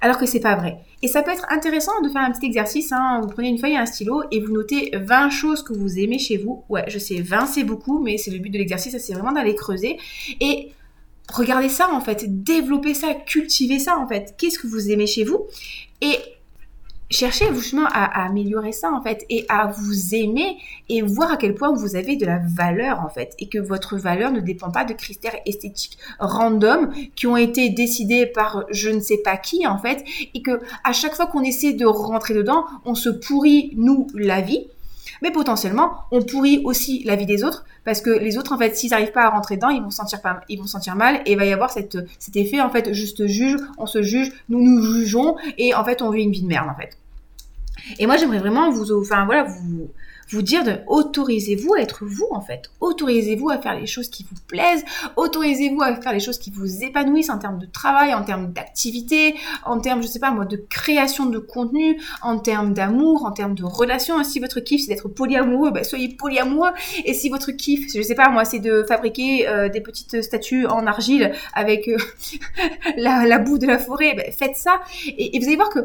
Alors 0.00 0.18
que 0.18 0.26
c'est 0.26 0.40
pas 0.40 0.56
vrai. 0.56 0.78
Et 1.00 1.08
ça 1.08 1.22
peut 1.22 1.30
être 1.30 1.46
intéressant 1.48 2.00
de 2.02 2.08
faire 2.08 2.22
un 2.22 2.32
petit 2.32 2.46
exercice. 2.46 2.90
Hein. 2.92 3.20
Vous 3.22 3.28
prenez 3.28 3.48
une 3.48 3.58
feuille 3.58 3.74
et 3.74 3.76
un 3.76 3.86
stylo 3.86 4.24
et 4.32 4.40
vous 4.40 4.52
notez 4.52 4.90
20 4.94 5.30
choses 5.30 5.62
que 5.62 5.72
vous 5.72 5.98
aimez 5.98 6.18
chez 6.18 6.36
vous. 6.36 6.64
Ouais, 6.68 6.84
je 6.88 6.98
sais, 6.98 7.20
20 7.20 7.46
c'est 7.46 7.62
beaucoup, 7.62 8.00
mais 8.00 8.18
c'est 8.18 8.32
le 8.32 8.38
but 8.38 8.50
de 8.50 8.58
l'exercice, 8.58 8.96
c'est 8.98 9.12
vraiment 9.12 9.32
d'aller 9.32 9.54
creuser. 9.54 9.98
Et 10.40 10.72
regardez 11.30 11.68
ça 11.68 11.92
en 11.92 12.00
fait, 12.00 12.42
développez 12.42 12.94
ça, 12.94 13.14
cultivez 13.14 13.78
ça 13.78 13.98
en 13.98 14.06
fait. 14.06 14.34
Qu'est-ce 14.38 14.58
que 14.58 14.66
vous 14.66 14.90
aimez 14.90 15.06
chez 15.06 15.24
vous? 15.24 15.46
Et 16.00 16.16
cherchez 17.12 17.46
justement 17.54 17.86
à, 17.86 18.24
améliorer 18.24 18.72
ça 18.72 18.90
en 18.90 19.02
fait 19.02 19.24
et 19.28 19.44
à 19.48 19.66
vous 19.66 20.14
aimer 20.14 20.56
et 20.88 21.02
voir 21.02 21.32
à 21.32 21.36
quel 21.36 21.54
point 21.54 21.72
vous 21.72 21.94
avez 21.94 22.16
de 22.16 22.26
la 22.26 22.38
valeur 22.38 23.00
en 23.00 23.08
fait 23.08 23.34
et 23.38 23.48
que 23.48 23.58
votre 23.58 23.96
valeur 23.96 24.32
ne 24.32 24.40
dépend 24.40 24.70
pas 24.70 24.84
de 24.84 24.94
critères 24.94 25.36
esthétiques 25.46 25.98
random 26.18 26.90
qui 27.14 27.26
ont 27.26 27.36
été 27.36 27.70
décidés 27.70 28.26
par 28.26 28.64
je 28.70 28.90
ne 28.90 29.00
sais 29.00 29.18
pas 29.18 29.36
qui 29.36 29.66
en 29.66 29.78
fait 29.78 30.04
et 30.34 30.42
que 30.42 30.60
à 30.84 30.92
chaque 30.92 31.14
fois 31.14 31.26
qu'on 31.26 31.42
essaie 31.42 31.74
de 31.74 31.86
rentrer 31.86 32.34
dedans 32.34 32.64
on 32.84 32.94
se 32.94 33.10
pourrit 33.10 33.72
nous 33.76 34.08
la 34.14 34.40
vie 34.40 34.66
mais 35.20 35.30
potentiellement, 35.30 35.92
on 36.10 36.22
pourrit 36.22 36.62
aussi 36.64 37.02
la 37.04 37.16
vie 37.16 37.26
des 37.26 37.44
autres 37.44 37.64
parce 37.84 38.00
que 38.00 38.10
les 38.10 38.38
autres, 38.38 38.52
en 38.52 38.58
fait, 38.58 38.76
s'ils 38.76 38.90
n'arrivent 38.90 39.12
pas 39.12 39.24
à 39.24 39.30
rentrer 39.30 39.56
dedans, 39.56 39.68
ils 39.68 39.82
vont 39.82 39.90
sentir 39.90 40.20
ils 40.48 40.58
vont 40.58 40.66
sentir 40.66 40.96
mal 40.96 41.20
et 41.26 41.32
il 41.32 41.38
va 41.38 41.44
y 41.44 41.52
avoir 41.52 41.70
cet 41.70 41.96
effet, 42.34 42.60
en 42.60 42.70
fait, 42.70 42.92
juste 42.92 43.26
juge, 43.26 43.56
on 43.78 43.86
se 43.86 44.02
juge, 44.02 44.32
nous 44.48 44.62
nous 44.62 44.82
jugeons 44.82 45.36
et 45.58 45.74
en 45.74 45.84
fait, 45.84 46.02
on 46.02 46.10
vit 46.10 46.22
une 46.22 46.32
vie 46.32 46.42
de 46.42 46.48
merde, 46.48 46.68
en 46.70 46.80
fait. 46.80 46.96
Et 47.98 48.06
moi, 48.06 48.16
j'aimerais 48.16 48.38
vraiment 48.38 48.70
vous, 48.70 48.92
enfin 48.92 49.24
voilà, 49.24 49.44
vous, 49.44 49.90
vous 50.30 50.42
dire 50.42 50.64
de 50.64 50.78
autorisez-vous 50.86 51.74
à 51.74 51.80
être 51.80 52.04
vous 52.04 52.28
en 52.30 52.40
fait. 52.40 52.70
Autorisez-vous 52.80 53.50
à 53.50 53.58
faire 53.58 53.78
les 53.78 53.86
choses 53.86 54.08
qui 54.08 54.24
vous 54.24 54.36
plaisent. 54.46 54.84
Autorisez-vous 55.16 55.82
à 55.82 55.94
faire 55.96 56.12
les 56.12 56.20
choses 56.20 56.38
qui 56.38 56.50
vous 56.50 56.82
épanouissent 56.82 57.30
en 57.30 57.38
termes 57.38 57.58
de 57.58 57.66
travail, 57.66 58.14
en 58.14 58.22
termes 58.22 58.52
d'activité, 58.52 59.34
en 59.64 59.80
termes, 59.80 60.02
je 60.02 60.08
sais 60.08 60.18
pas 60.18 60.30
moi, 60.30 60.44
de 60.44 60.56
création 60.68 61.26
de 61.26 61.38
contenu, 61.38 62.00
en 62.22 62.38
termes 62.38 62.74
d'amour, 62.74 63.24
en 63.24 63.32
termes 63.32 63.54
de 63.54 63.64
relation. 63.64 64.22
Si 64.24 64.40
votre 64.40 64.60
kiff 64.60 64.82
c'est 64.82 64.88
d'être 64.88 65.08
polyamoureux, 65.08 65.70
bah, 65.70 65.84
soyez 65.84 66.08
polyamoureux. 66.08 66.70
Et 67.04 67.14
si 67.14 67.28
votre 67.28 67.50
kiff, 67.52 67.92
je 67.94 68.02
sais 68.02 68.14
pas 68.14 68.28
moi, 68.28 68.44
c'est 68.44 68.60
de 68.60 68.84
fabriquer 68.86 69.48
euh, 69.48 69.68
des 69.68 69.80
petites 69.80 70.22
statues 70.22 70.66
en 70.66 70.86
argile 70.86 71.32
avec 71.54 71.88
euh, 71.88 71.96
la, 72.96 73.38
boue 73.38 73.58
de 73.58 73.66
la 73.66 73.78
forêt, 73.78 74.14
bah, 74.14 74.24
faites 74.30 74.56
ça. 74.56 74.80
et 75.06 75.38
vous 75.38 75.46
allez 75.46 75.56
voir 75.56 75.70
que 75.70 75.80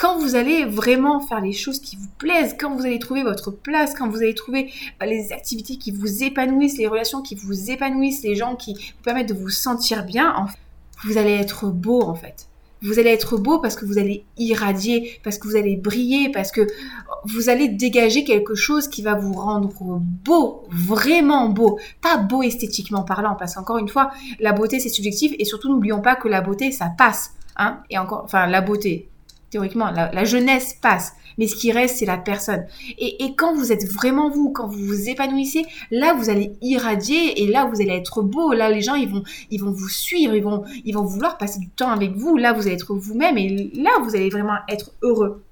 quand 0.00 0.18
vous 0.18 0.34
allez 0.34 0.64
vraiment 0.64 1.20
faire 1.20 1.42
les 1.42 1.52
choses 1.52 1.78
qui 1.78 1.96
vous 1.96 2.08
plaisent, 2.16 2.56
quand 2.58 2.74
vous 2.74 2.86
allez 2.86 2.98
trouver 2.98 3.22
votre 3.22 3.50
place, 3.50 3.92
quand 3.92 4.08
vous 4.08 4.16
allez 4.16 4.34
trouver 4.34 4.72
euh, 5.02 5.04
les 5.04 5.30
activités 5.30 5.76
qui 5.76 5.92
vous 5.92 6.24
épanouissent, 6.24 6.78
les 6.78 6.86
relations 6.86 7.20
qui 7.20 7.34
vous 7.34 7.70
épanouissent, 7.70 8.22
les 8.22 8.34
gens 8.34 8.56
qui 8.56 8.72
vous 8.72 9.02
permettent 9.02 9.28
de 9.28 9.34
vous 9.34 9.50
sentir 9.50 10.06
bien, 10.06 10.46
vous 11.04 11.18
allez 11.18 11.34
être 11.34 11.66
beau 11.66 12.00
en 12.00 12.14
fait. 12.14 12.48
Vous 12.80 12.98
allez 12.98 13.10
être 13.10 13.36
beau 13.36 13.58
parce 13.58 13.76
que 13.76 13.84
vous 13.84 13.98
allez 13.98 14.24
irradier, 14.38 15.20
parce 15.22 15.36
que 15.36 15.46
vous 15.46 15.56
allez 15.56 15.76
briller, 15.76 16.30
parce 16.30 16.50
que 16.50 16.66
vous 17.26 17.50
allez 17.50 17.68
dégager 17.68 18.24
quelque 18.24 18.54
chose 18.54 18.88
qui 18.88 19.02
va 19.02 19.16
vous 19.16 19.34
rendre 19.34 20.00
beau, 20.24 20.64
vraiment 20.70 21.50
beau. 21.50 21.78
Pas 22.00 22.16
beau 22.16 22.42
esthétiquement 22.42 23.02
parlant, 23.02 23.36
parce 23.38 23.54
qu'encore 23.54 23.76
une 23.76 23.88
fois, 23.88 24.12
la 24.38 24.52
beauté 24.52 24.80
c'est 24.80 24.88
subjectif 24.88 25.34
et 25.38 25.44
surtout 25.44 25.68
n'oublions 25.68 26.00
pas 26.00 26.16
que 26.16 26.28
la 26.28 26.40
beauté 26.40 26.72
ça 26.72 26.90
passe. 26.96 27.34
Hein 27.58 27.82
et 27.90 27.98
encore, 27.98 28.22
enfin 28.24 28.46
la 28.46 28.62
beauté, 28.62 29.09
théoriquement, 29.50 29.90
la, 29.90 30.24
jeunesse 30.24 30.76
passe, 30.80 31.14
mais 31.38 31.46
ce 31.46 31.56
qui 31.56 31.72
reste, 31.72 31.96
c'est 31.96 32.06
la 32.06 32.16
personne. 32.16 32.66
Et, 32.98 33.24
et, 33.24 33.34
quand 33.34 33.54
vous 33.54 33.72
êtes 33.72 33.86
vraiment 33.86 34.30
vous, 34.30 34.50
quand 34.50 34.68
vous 34.68 34.78
vous 34.78 35.08
épanouissez, 35.08 35.64
là, 35.90 36.14
vous 36.14 36.30
allez 36.30 36.52
irradier 36.62 37.42
et 37.42 37.46
là, 37.46 37.64
vous 37.66 37.80
allez 37.80 37.92
être 37.92 38.22
beau. 38.22 38.52
Là, 38.52 38.70
les 38.70 38.82
gens, 38.82 38.94
ils 38.94 39.08
vont, 39.08 39.22
ils 39.50 39.60
vont 39.60 39.72
vous 39.72 39.88
suivre, 39.88 40.34
ils 40.34 40.42
vont, 40.42 40.64
ils 40.84 40.94
vont 40.94 41.04
vouloir 41.04 41.38
passer 41.38 41.58
du 41.58 41.68
temps 41.68 41.90
avec 41.90 42.12
vous. 42.12 42.36
Là, 42.36 42.52
vous 42.52 42.62
allez 42.62 42.74
être 42.74 42.94
vous-même 42.94 43.38
et 43.38 43.70
là, 43.74 43.90
vous 44.02 44.14
allez 44.14 44.30
vraiment 44.30 44.58
être 44.68 44.92
heureux. 45.02 45.42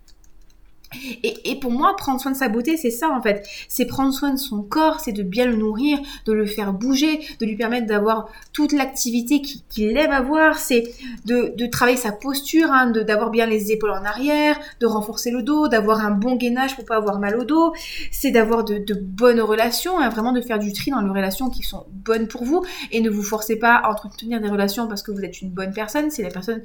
Et, 1.22 1.58
pour 1.60 1.70
moi, 1.70 1.94
prendre 1.96 2.20
soin 2.20 2.32
de 2.32 2.36
sa 2.36 2.48
beauté, 2.48 2.76
c'est 2.76 2.90
ça 2.90 3.10
en 3.10 3.20
fait. 3.20 3.46
C'est 3.68 3.84
prendre 3.84 4.12
soin 4.12 4.32
de 4.32 4.38
son 4.38 4.62
corps, 4.62 5.00
c'est 5.00 5.12
de 5.12 5.22
bien 5.22 5.46
le 5.46 5.56
nourrir, 5.56 5.98
de 6.24 6.32
le 6.32 6.46
faire 6.46 6.72
bouger, 6.72 7.20
de 7.40 7.46
lui 7.46 7.56
permettre 7.56 7.86
d'avoir 7.86 8.28
toute 8.52 8.72
l'activité 8.72 9.42
qu'il 9.42 9.96
aime 9.96 10.10
avoir. 10.10 10.58
C'est 10.58 10.84
de, 11.26 11.66
travailler 11.66 11.98
sa 11.98 12.12
posture, 12.12 12.70
hein, 12.72 12.90
d'avoir 12.90 13.30
bien 13.30 13.46
les 13.46 13.70
épaules 13.70 13.90
en 13.90 14.04
arrière, 14.04 14.58
de 14.80 14.86
renforcer 14.86 15.30
le 15.30 15.42
dos, 15.42 15.68
d'avoir 15.68 16.04
un 16.04 16.10
bon 16.10 16.36
gainage 16.36 16.74
pour 16.74 16.86
pas 16.86 16.96
avoir 16.96 17.18
mal 17.18 17.36
au 17.36 17.44
dos. 17.44 17.74
C'est 18.10 18.30
d'avoir 18.30 18.64
de, 18.64 18.82
bonnes 18.94 19.40
relations, 19.40 19.98
hein, 19.98 20.08
vraiment 20.08 20.32
de 20.32 20.40
faire 20.40 20.58
du 20.58 20.72
tri 20.72 20.90
dans 20.90 21.00
les 21.00 21.10
relations 21.10 21.50
qui 21.50 21.62
sont 21.62 21.84
bonnes 21.92 22.28
pour 22.28 22.44
vous 22.44 22.64
et 22.92 23.00
ne 23.00 23.10
vous 23.10 23.22
forcez 23.22 23.56
pas 23.56 23.74
à 23.74 23.90
entretenir 23.90 24.40
des 24.40 24.48
relations 24.48 24.88
parce 24.88 25.02
que 25.02 25.10
vous 25.10 25.20
êtes 25.20 25.42
une 25.42 25.50
bonne 25.50 25.72
personne. 25.72 26.10
C'est 26.10 26.22
la 26.22 26.30
personne 26.30 26.62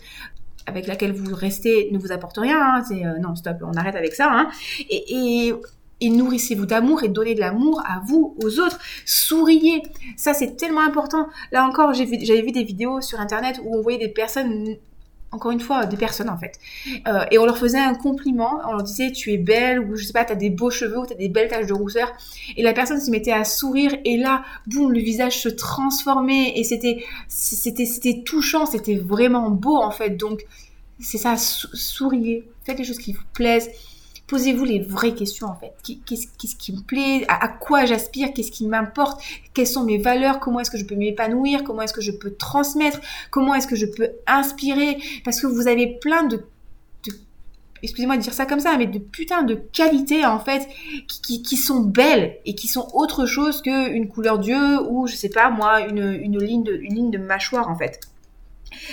avec 0.65 0.87
laquelle 0.87 1.13
vous 1.13 1.35
restez 1.35 1.89
ne 1.91 1.97
vous 1.97 2.11
apporte 2.11 2.37
rien. 2.37 2.59
Hein. 2.59 2.83
c'est 2.87 3.05
euh, 3.05 3.19
non, 3.19 3.35
stop, 3.35 3.57
on 3.61 3.73
arrête 3.73 3.95
avec 3.95 4.13
ça. 4.13 4.29
Hein. 4.31 4.49
Et, 4.89 5.53
et 6.01 6.09
nourrissez-vous 6.09 6.65
d'amour 6.65 7.03
et 7.03 7.09
donnez 7.09 7.33
de 7.33 7.39
l'amour 7.39 7.81
à 7.85 8.01
vous, 8.05 8.35
aux 8.43 8.59
autres. 8.59 8.79
Souriez. 9.05 9.81
Ça, 10.17 10.33
c'est 10.33 10.57
tellement 10.57 10.81
important. 10.81 11.27
Là 11.51 11.65
encore, 11.65 11.93
j'avais 11.93 12.41
vu 12.41 12.51
des 12.51 12.63
vidéos 12.63 12.99
sur 13.01 13.19
Internet 13.19 13.61
où 13.63 13.77
on 13.77 13.81
voyait 13.81 13.99
des 13.99 14.09
personnes 14.09 14.75
encore 15.33 15.51
une 15.51 15.59
fois, 15.59 15.85
des 15.85 15.97
personnes 15.97 16.29
en 16.29 16.37
fait. 16.37 16.59
Euh, 17.07 17.25
et 17.31 17.37
on 17.39 17.45
leur 17.45 17.57
faisait 17.57 17.79
un 17.79 17.95
compliment, 17.95 18.59
on 18.67 18.71
leur 18.71 18.83
disait 18.83 19.11
tu 19.11 19.33
es 19.33 19.37
belle, 19.37 19.79
ou 19.79 19.95
je 19.95 20.05
sais 20.05 20.13
pas, 20.13 20.23
t'as 20.23 20.35
des 20.35 20.49
beaux 20.49 20.69
cheveux, 20.69 20.99
ou 20.99 21.05
t'as 21.05 21.15
des 21.15 21.29
belles 21.29 21.49
taches 21.49 21.65
de 21.65 21.73
rousseur. 21.73 22.11
Et 22.55 22.63
la 22.63 22.73
personne 22.73 23.01
se 23.01 23.09
mettait 23.09 23.31
à 23.31 23.43
sourire, 23.43 23.95
et 24.05 24.17
là, 24.17 24.43
boum, 24.67 24.93
le 24.93 24.99
visage 24.99 25.39
se 25.39 25.49
transformait, 25.49 26.53
et 26.55 26.63
c'était 26.63 27.03
touchant, 28.23 28.65
c'était 28.65 28.95
vraiment 28.95 29.49
beau 29.49 29.77
en 29.77 29.91
fait. 29.91 30.11
Donc, 30.11 30.45
c'est 30.99 31.17
ça, 31.17 31.35
souriez, 31.37 32.47
faites 32.63 32.77
les 32.77 32.85
choses 32.85 32.99
qui 32.99 33.13
vous 33.13 33.23
plaisent. 33.33 33.69
Posez-vous 34.27 34.63
les 34.63 34.79
vraies 34.79 35.13
questions 35.13 35.47
en 35.47 35.55
fait. 35.55 35.73
Qu'est-ce 36.05 36.55
qui 36.55 36.73
me 36.73 36.81
plaît? 36.81 37.25
À, 37.27 37.47
quoi 37.49 37.85
j'aspire? 37.85 38.33
Qu'est-ce 38.33 38.51
qui 38.51 38.65
m'importe? 38.65 39.21
Quelles 39.53 39.67
sont 39.67 39.83
mes 39.83 39.97
valeurs? 39.97 40.39
Comment 40.39 40.61
est-ce 40.61 40.71
que 40.71 40.77
je 40.77 40.85
peux 40.85 40.95
m'épanouir? 40.95 41.63
Comment 41.63 41.81
est-ce 41.81 41.93
que 41.93 42.01
je 42.01 42.11
peux 42.11 42.33
transmettre? 42.33 42.99
Comment 43.31 43.53
est-ce 43.53 43.67
que 43.67 43.75
je 43.75 43.85
peux 43.85 44.11
inspirer? 44.25 44.97
Parce 45.25 45.41
que 45.41 45.47
vous 45.47 45.67
avez 45.67 45.99
plein 45.99 46.23
de, 46.23 46.45
excusez-moi 47.83 48.15
de 48.15 48.21
dire 48.21 48.33
ça 48.33 48.45
comme 48.45 48.61
ça, 48.61 48.77
mais 48.77 48.87
de 48.87 48.97
putain 48.97 49.43
de 49.43 49.55
qualités 49.55 50.25
en 50.25 50.39
fait 50.39 50.67
qui, 51.07 51.57
sont 51.57 51.81
belles 51.81 52.37
et 52.45 52.55
qui 52.55 52.69
sont 52.69 52.87
autre 52.93 53.25
chose 53.25 53.61
qu'une 53.61 54.07
couleur 54.07 54.39
d'yeux 54.39 54.81
ou 54.89 55.05
je 55.05 55.15
sais 55.15 55.29
pas 55.29 55.49
moi 55.49 55.81
une 55.81 56.39
ligne 56.39 56.63
de 57.11 57.17
mâchoire 57.17 57.69
en 57.69 57.77
fait. 57.77 57.99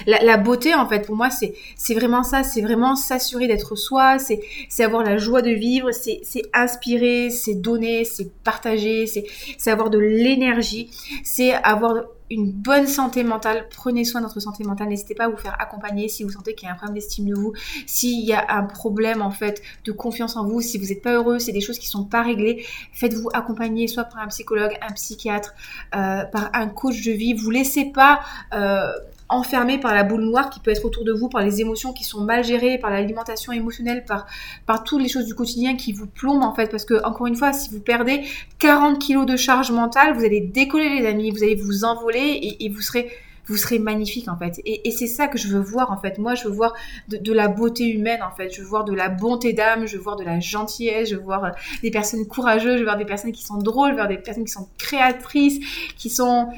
La, 0.06 0.36
beauté, 0.36 0.74
en 0.74 0.88
fait, 0.88 1.06
pour 1.06 1.16
moi, 1.16 1.28
c'est 1.30 1.94
vraiment 1.94 2.22
ça. 2.22 2.42
C'est 2.42 2.62
vraiment 2.62 2.96
s'assurer 2.96 3.46
d'être 3.46 3.76
soi. 3.76 4.18
C'est 4.18 4.84
avoir 4.84 5.02
la 5.02 5.18
joie 5.18 5.42
de 5.42 5.50
vivre. 5.50 5.90
C'est 5.92 6.42
inspirer. 6.52 7.30
C'est 7.30 7.54
donner. 7.54 8.04
C'est 8.04 8.32
partager. 8.44 9.06
C'est 9.06 9.70
avoir 9.70 9.90
de 9.90 9.98
l'énergie. 9.98 10.90
C'est 11.24 11.52
avoir 11.52 11.94
une 12.30 12.52
bonne 12.52 12.86
santé 12.86 13.24
mentale. 13.24 13.66
Prenez 13.70 14.04
soin 14.04 14.20
de 14.20 14.26
votre 14.26 14.40
santé 14.40 14.64
mentale. 14.64 14.88
N'hésitez 14.88 15.14
pas 15.14 15.24
à 15.24 15.28
vous 15.28 15.36
faire 15.36 15.56
accompagner 15.60 16.08
si 16.08 16.22
vous 16.22 16.30
sentez 16.30 16.54
qu'il 16.54 16.66
y 16.66 16.70
a 16.70 16.74
un 16.74 16.76
problème 16.76 16.94
d'estime 16.94 17.28
de 17.28 17.34
vous, 17.34 17.52
s'il 17.86 18.24
y 18.24 18.32
a 18.32 18.46
un 18.56 18.62
problème 18.62 19.20
en 19.20 19.32
fait 19.32 19.60
de 19.84 19.92
confiance 19.92 20.36
en 20.36 20.46
vous, 20.46 20.60
si 20.60 20.78
vous 20.78 20.86
n'êtes 20.86 21.02
pas 21.02 21.14
heureux, 21.14 21.38
c'est 21.38 21.52
des 21.52 21.60
choses 21.60 21.78
qui 21.78 21.88
sont 21.88 22.04
pas 22.04 22.22
réglées. 22.22 22.64
Faites-vous 22.92 23.28
accompagner 23.34 23.88
soit 23.88 24.04
par 24.04 24.20
un 24.20 24.28
psychologue, 24.28 24.76
un 24.80 24.92
psychiatre, 24.92 25.54
euh, 25.94 26.24
par 26.24 26.50
un 26.54 26.68
coach 26.68 27.04
de 27.04 27.12
vie. 27.12 27.34
Vous 27.34 27.50
laissez 27.50 27.86
pas 27.86 28.20
euh, 28.54 28.92
enfermé 29.30 29.78
par 29.78 29.94
la 29.94 30.02
boule 30.02 30.22
noire 30.22 30.50
qui 30.50 30.60
peut 30.60 30.70
être 30.70 30.84
autour 30.84 31.04
de 31.04 31.12
vous, 31.12 31.28
par 31.28 31.42
les 31.42 31.60
émotions 31.60 31.92
qui 31.92 32.04
sont 32.04 32.20
mal 32.20 32.44
gérées, 32.44 32.78
par 32.78 32.90
l'alimentation 32.90 33.52
émotionnelle, 33.52 34.04
par, 34.04 34.26
par 34.66 34.84
toutes 34.84 35.00
les 35.00 35.08
choses 35.08 35.26
du 35.26 35.34
quotidien 35.34 35.76
qui 35.76 35.92
vous 35.92 36.06
plombent 36.06 36.42
en 36.42 36.54
fait. 36.54 36.70
Parce 36.70 36.84
que, 36.84 37.02
encore 37.04 37.26
une 37.26 37.36
fois, 37.36 37.52
si 37.52 37.70
vous 37.70 37.80
perdez 37.80 38.24
40 38.58 38.98
kilos 38.98 39.26
de 39.26 39.36
charge 39.36 39.70
mentale, 39.70 40.14
vous 40.14 40.24
allez 40.24 40.40
décoller 40.40 40.88
les 40.88 41.06
amis, 41.06 41.30
vous 41.30 41.42
allez 41.42 41.54
vous 41.54 41.84
envoler 41.84 42.56
et, 42.60 42.68
vous 42.68 42.80
serez 42.80 43.10
vous 43.46 43.56
serez 43.56 43.80
magnifique 43.80 44.28
en 44.28 44.36
fait. 44.36 44.60
Et, 44.64 44.90
c'est 44.92 45.08
ça 45.08 45.26
que 45.26 45.36
je 45.36 45.48
veux 45.48 45.60
voir 45.60 45.90
en 45.90 45.98
fait. 45.98 46.18
Moi, 46.18 46.34
je 46.34 46.44
veux 46.44 46.54
voir 46.54 46.72
de, 47.08 47.32
la 47.32 47.48
beauté 47.48 47.88
humaine 47.88 48.22
en 48.22 48.34
fait. 48.34 48.50
Je 48.50 48.60
veux 48.62 48.68
voir 48.68 48.84
de 48.84 48.94
la 48.94 49.08
bonté 49.08 49.52
d'âme, 49.52 49.86
je 49.86 49.96
veux 49.96 50.02
voir 50.02 50.16
de 50.16 50.24
la 50.24 50.38
gentillesse, 50.38 51.10
je 51.10 51.16
veux 51.16 51.22
voir 51.22 51.44
euh, 51.44 51.50
des 51.82 51.90
personnes 51.90 52.26
courageuses, 52.26 52.74
je 52.74 52.78
veux 52.78 52.84
voir 52.84 52.98
des 52.98 53.04
personnes 53.04 53.32
qui 53.32 53.44
sont 53.44 53.58
drôles, 53.58 53.88
je 53.88 53.94
veux 53.94 54.00
voir 54.00 54.08
des 54.08 54.18
personnes 54.18 54.44
qui 54.44 54.52
sont 54.52 54.68
créatrices, 54.78 55.58
qui 55.96 56.10
sont 56.10 56.48